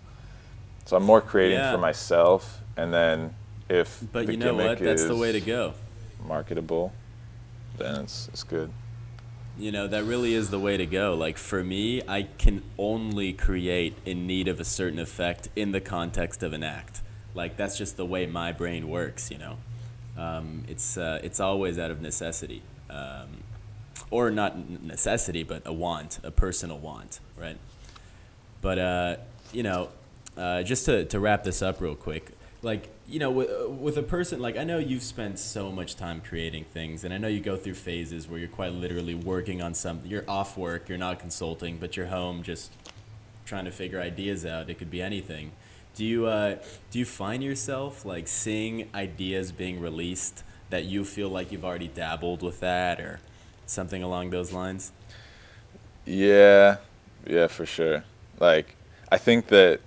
So 0.85 0.97
I'm 0.97 1.03
more 1.03 1.21
creating 1.21 1.59
Yeah. 1.59 1.71
for 1.71 1.77
myself 1.77 2.61
and 2.75 2.93
then 2.93 3.35
if 3.69 4.03
But 4.11 4.25
the 4.25 4.33
you 4.33 4.37
know 4.37 4.55
what? 4.55 4.79
That's 4.79 5.05
the 5.05 5.15
way 5.15 5.31
to 5.31 5.39
go. 5.41 5.73
Marketable, 6.25 6.93
then 7.77 8.01
it's 8.01 8.27
it's 8.29 8.43
good. 8.43 8.71
You 9.57 9.71
know, 9.71 9.87
that 9.87 10.03
really 10.03 10.33
is 10.33 10.49
the 10.49 10.59
way 10.59 10.77
to 10.77 10.85
go. 10.85 11.13
Like 11.13 11.37
for 11.37 11.63
me, 11.63 12.01
I 12.07 12.23
can 12.23 12.63
only 12.77 13.33
create 13.33 13.95
in 14.03 14.25
need 14.25 14.47
of 14.47 14.59
a 14.59 14.65
certain 14.65 14.97
effect 14.97 15.49
in 15.55 15.71
the 15.71 15.81
context 15.81 16.41
of 16.41 16.53
an 16.53 16.63
act. 16.63 17.01
Like 17.35 17.55
that's 17.57 17.77
just 17.77 17.97
the 17.97 18.05
way 18.05 18.25
my 18.25 18.51
brain 18.51 18.89
works, 18.89 19.29
you 19.29 19.37
know. 19.37 19.57
Um, 20.17 20.63
it's 20.67 20.97
uh, 20.97 21.19
it's 21.23 21.39
always 21.39 21.77
out 21.77 21.91
of 21.91 22.01
necessity. 22.01 22.61
Um, 22.89 23.43
or 24.11 24.29
not 24.29 24.83
necessity, 24.83 25.43
but 25.43 25.63
a 25.65 25.73
want, 25.73 26.19
a 26.23 26.31
personal 26.31 26.77
want, 26.77 27.19
right? 27.39 27.57
But 28.61 28.79
uh, 28.79 29.15
you 29.51 29.63
know, 29.63 29.89
uh, 30.37 30.63
just 30.63 30.85
to, 30.85 31.05
to 31.05 31.19
wrap 31.19 31.43
this 31.43 31.61
up 31.61 31.81
real 31.81 31.95
quick, 31.95 32.31
like 32.61 32.89
you 33.13 33.19
know, 33.19 33.29
with, 33.29 33.69
with 33.69 33.95
a 33.95 34.01
person 34.01 34.41
like 34.41 34.57
I 34.57 34.63
know 34.63 34.79
you've 34.79 35.03
spent 35.03 35.37
so 35.37 35.71
much 35.71 35.95
time 35.95 36.19
creating 36.19 36.63
things, 36.63 37.03
and 37.03 37.13
I 37.13 37.19
know 37.19 37.27
you 37.27 37.41
go 37.41 37.55
through 37.55 37.75
phases 37.75 38.27
where 38.27 38.39
you're 38.39 38.49
quite 38.49 38.73
literally 38.73 39.13
working 39.13 39.61
on 39.61 39.75
something. 39.75 40.09
You're 40.09 40.27
off 40.27 40.57
work, 40.57 40.89
you're 40.89 40.97
not 40.97 41.19
consulting, 41.19 41.77
but 41.77 41.95
you're 41.95 42.07
home 42.07 42.41
just 42.41 42.71
trying 43.45 43.65
to 43.65 43.71
figure 43.71 44.01
ideas 44.01 44.47
out. 44.47 44.67
It 44.67 44.79
could 44.79 44.89
be 44.89 44.99
anything. 44.99 45.51
Do 45.93 46.03
you 46.03 46.25
uh, 46.25 46.55
do 46.89 46.97
you 46.97 47.05
find 47.05 47.43
yourself 47.43 48.03
like 48.03 48.27
seeing 48.27 48.89
ideas 48.95 49.51
being 49.51 49.79
released 49.79 50.43
that 50.71 50.85
you 50.85 51.05
feel 51.05 51.29
like 51.29 51.51
you've 51.51 51.65
already 51.65 51.89
dabbled 51.89 52.41
with 52.41 52.61
that 52.61 52.99
or 52.99 53.19
something 53.67 54.01
along 54.01 54.31
those 54.31 54.51
lines? 54.51 54.91
Yeah, 56.03 56.77
yeah, 57.27 57.45
for 57.45 57.67
sure. 57.67 58.03
Like, 58.39 58.75
I 59.11 59.19
think 59.19 59.47
that 59.49 59.81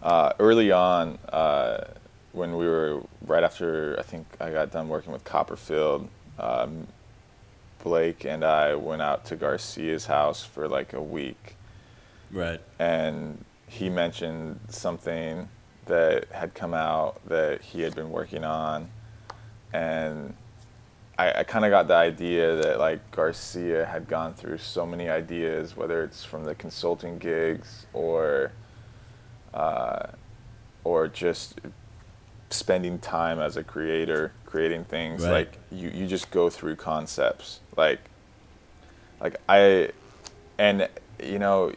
uh, 0.00 0.32
early 0.38 0.70
on, 0.70 1.18
uh, 1.28 1.86
when 2.34 2.56
we 2.56 2.66
were 2.66 3.00
right 3.26 3.44
after 3.44 3.96
I 3.98 4.02
think 4.02 4.26
I 4.40 4.50
got 4.50 4.70
done 4.72 4.88
working 4.88 5.12
with 5.12 5.24
Copperfield, 5.24 6.08
um, 6.38 6.86
Blake 7.82 8.24
and 8.26 8.44
I 8.44 8.74
went 8.74 9.02
out 9.02 9.24
to 9.26 9.36
Garcia's 9.36 10.06
house 10.06 10.44
for 10.44 10.68
like 10.68 10.92
a 10.92 11.02
week, 11.02 11.56
Right. 12.32 12.60
and 12.78 13.44
he 13.68 13.88
mentioned 13.88 14.58
something 14.68 15.48
that 15.86 16.26
had 16.32 16.54
come 16.54 16.74
out 16.74 17.20
that 17.28 17.60
he 17.62 17.82
had 17.82 17.94
been 17.94 18.10
working 18.10 18.42
on, 18.44 18.88
and 19.72 20.34
I, 21.16 21.40
I 21.40 21.42
kind 21.44 21.64
of 21.64 21.70
got 21.70 21.86
the 21.86 21.94
idea 21.94 22.56
that 22.56 22.78
like 22.80 23.08
Garcia 23.12 23.84
had 23.84 24.08
gone 24.08 24.34
through 24.34 24.58
so 24.58 24.84
many 24.84 25.08
ideas, 25.08 25.76
whether 25.76 26.02
it's 26.02 26.24
from 26.24 26.44
the 26.44 26.54
consulting 26.56 27.18
gigs 27.18 27.86
or 27.92 28.50
uh, 29.52 30.06
or 30.82 31.06
just 31.06 31.60
spending 32.50 32.98
time 32.98 33.38
as 33.40 33.56
a 33.56 33.64
creator, 33.64 34.32
creating 34.46 34.84
things. 34.84 35.22
Right. 35.22 35.30
Like 35.32 35.58
you, 35.70 35.88
you 35.90 36.06
just 36.06 36.30
go 36.30 36.48
through 36.50 36.76
concepts. 36.76 37.60
Like 37.76 38.00
like 39.20 39.36
I 39.48 39.90
and 40.58 40.88
you 41.22 41.38
know 41.38 41.72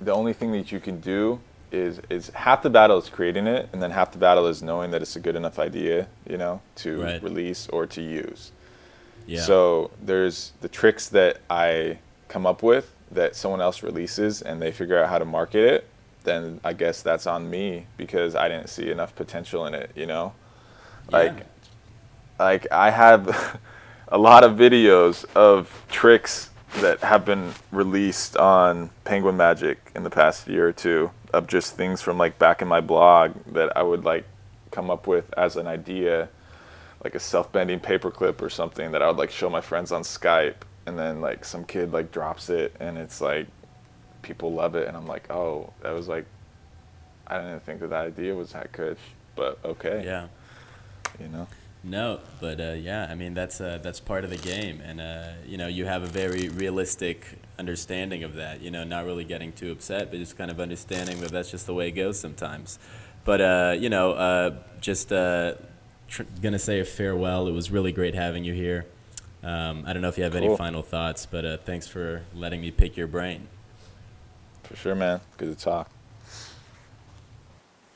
the 0.00 0.12
only 0.12 0.32
thing 0.32 0.52
that 0.52 0.70
you 0.72 0.80
can 0.80 1.00
do 1.00 1.40
is 1.72 2.00
is 2.10 2.30
half 2.30 2.62
the 2.62 2.70
battle 2.70 2.98
is 2.98 3.08
creating 3.08 3.46
it 3.46 3.68
and 3.72 3.80
then 3.82 3.90
half 3.92 4.10
the 4.12 4.18
battle 4.18 4.46
is 4.46 4.62
knowing 4.62 4.90
that 4.90 5.02
it's 5.02 5.14
a 5.16 5.20
good 5.20 5.36
enough 5.36 5.58
idea 5.58 6.08
you 6.28 6.36
know 6.36 6.60
to 6.74 7.00
Right. 7.02 7.22
release 7.22 7.68
or 7.68 7.86
to 7.86 8.02
use 8.02 8.50
Yeah. 9.26 9.40
so 9.42 9.92
there's 10.02 10.52
the 10.62 10.68
tricks 10.68 11.08
that 11.10 11.38
i 11.48 11.98
come 12.26 12.44
up 12.44 12.64
with 12.64 12.92
that 13.12 13.36
someone 13.36 13.60
else 13.60 13.84
releases 13.84 14.42
and 14.42 14.60
they 14.60 14.72
figure 14.72 15.00
out 15.00 15.08
how 15.10 15.18
to 15.18 15.24
market 15.24 15.64
it 15.64 15.88
then 16.24 16.60
i 16.64 16.72
guess 16.72 17.02
that's 17.02 17.26
on 17.26 17.48
me 17.50 17.86
because 17.96 18.34
i 18.34 18.48
didn't 18.48 18.68
see 18.68 18.90
enough 18.90 19.14
potential 19.14 19.66
in 19.66 19.74
it 19.74 19.90
you 19.94 20.06
know 20.06 20.32
like 21.12 21.32
Yeah. 21.38 21.44
like 22.38 22.66
I 22.72 22.90
have 22.90 23.58
a 24.08 24.18
lot 24.18 24.44
of 24.44 24.52
videos 24.56 25.24
of 25.34 25.84
tricks 25.88 26.50
that 26.80 27.00
have 27.00 27.24
been 27.24 27.52
released 27.72 28.36
on 28.36 28.90
Penguin 29.04 29.36
Magic 29.36 29.90
in 29.96 30.04
the 30.04 30.10
past 30.10 30.46
year 30.48 30.68
or 30.68 30.72
two 30.72 31.10
of 31.32 31.46
just 31.48 31.76
things 31.76 32.00
from 32.02 32.18
like 32.18 32.38
back 32.38 32.62
in 32.62 32.68
my 32.68 32.80
blog 32.80 33.32
that 33.52 33.76
I 33.76 33.82
would 33.82 34.04
like 34.04 34.24
come 34.70 34.90
up 34.90 35.06
with 35.06 35.32
as 35.36 35.56
an 35.56 35.66
idea 35.66 36.28
like 37.04 37.14
a 37.14 37.20
self-bending 37.20 37.80
paperclip 37.80 38.40
or 38.42 38.50
something 38.50 38.92
that 38.92 39.02
I 39.02 39.08
would 39.08 39.16
like 39.16 39.30
show 39.30 39.50
my 39.50 39.60
friends 39.60 39.90
on 39.92 40.02
Skype 40.02 40.56
and 40.86 40.98
then 40.98 41.20
like 41.20 41.44
some 41.44 41.64
kid 41.64 41.92
like 41.92 42.12
drops 42.12 42.50
it 42.50 42.74
and 42.80 42.98
it's 42.98 43.20
like 43.20 43.48
people 44.22 44.52
love 44.52 44.74
it 44.74 44.88
and 44.88 44.96
I'm 44.96 45.06
like, 45.06 45.30
"Oh, 45.30 45.72
that 45.82 45.90
was 45.92 46.08
like 46.08 46.26
I 47.26 47.38
didn't 47.38 47.60
think 47.60 47.80
that 47.80 47.90
that 47.90 48.06
idea 48.06 48.34
was 48.34 48.52
that 48.52 48.72
good." 48.72 48.96
But 49.36 49.58
okay. 49.64 50.02
Yeah. 50.04 50.28
You 51.18 51.28
know. 51.28 51.46
No, 51.82 52.20
but 52.40 52.60
uh, 52.60 52.72
yeah, 52.72 53.06
I 53.08 53.14
mean 53.14 53.32
that's 53.32 53.60
uh, 53.60 53.78
that's 53.82 54.00
part 54.00 54.24
of 54.24 54.30
the 54.30 54.36
game, 54.36 54.82
and 54.84 55.00
uh, 55.00 55.28
you 55.46 55.56
know 55.56 55.66
you 55.66 55.86
have 55.86 56.02
a 56.02 56.06
very 56.06 56.50
realistic 56.50 57.38
understanding 57.58 58.22
of 58.22 58.34
that. 58.34 58.60
You 58.60 58.70
know, 58.70 58.84
not 58.84 59.06
really 59.06 59.24
getting 59.24 59.52
too 59.52 59.72
upset, 59.72 60.10
but 60.10 60.18
just 60.18 60.36
kind 60.36 60.50
of 60.50 60.60
understanding 60.60 61.20
that 61.20 61.30
that's 61.30 61.50
just 61.50 61.66
the 61.66 61.72
way 61.72 61.88
it 61.88 61.92
goes 61.92 62.20
sometimes. 62.20 62.78
But 63.24 63.40
uh, 63.40 63.76
you 63.78 63.88
know, 63.88 64.12
uh, 64.12 64.56
just 64.82 65.10
uh, 65.10 65.54
tr- 66.06 66.24
gonna 66.42 66.58
say 66.58 66.80
a 66.80 66.84
farewell. 66.84 67.46
It 67.48 67.52
was 67.52 67.70
really 67.70 67.92
great 67.92 68.14
having 68.14 68.44
you 68.44 68.52
here. 68.52 68.84
Um, 69.42 69.84
I 69.86 69.94
don't 69.94 70.02
know 70.02 70.08
if 70.08 70.18
you 70.18 70.24
have 70.24 70.34
any 70.34 70.54
final 70.56 70.82
thoughts, 70.82 71.24
but 71.24 71.46
uh, 71.46 71.56
thanks 71.56 71.86
for 71.86 72.24
letting 72.34 72.60
me 72.60 72.70
pick 72.70 72.98
your 72.98 73.06
brain. 73.06 73.48
For 74.70 74.76
sure, 74.76 74.94
man. 74.94 75.20
Good 75.36 75.58
to 75.58 75.64
talk. 75.64 75.90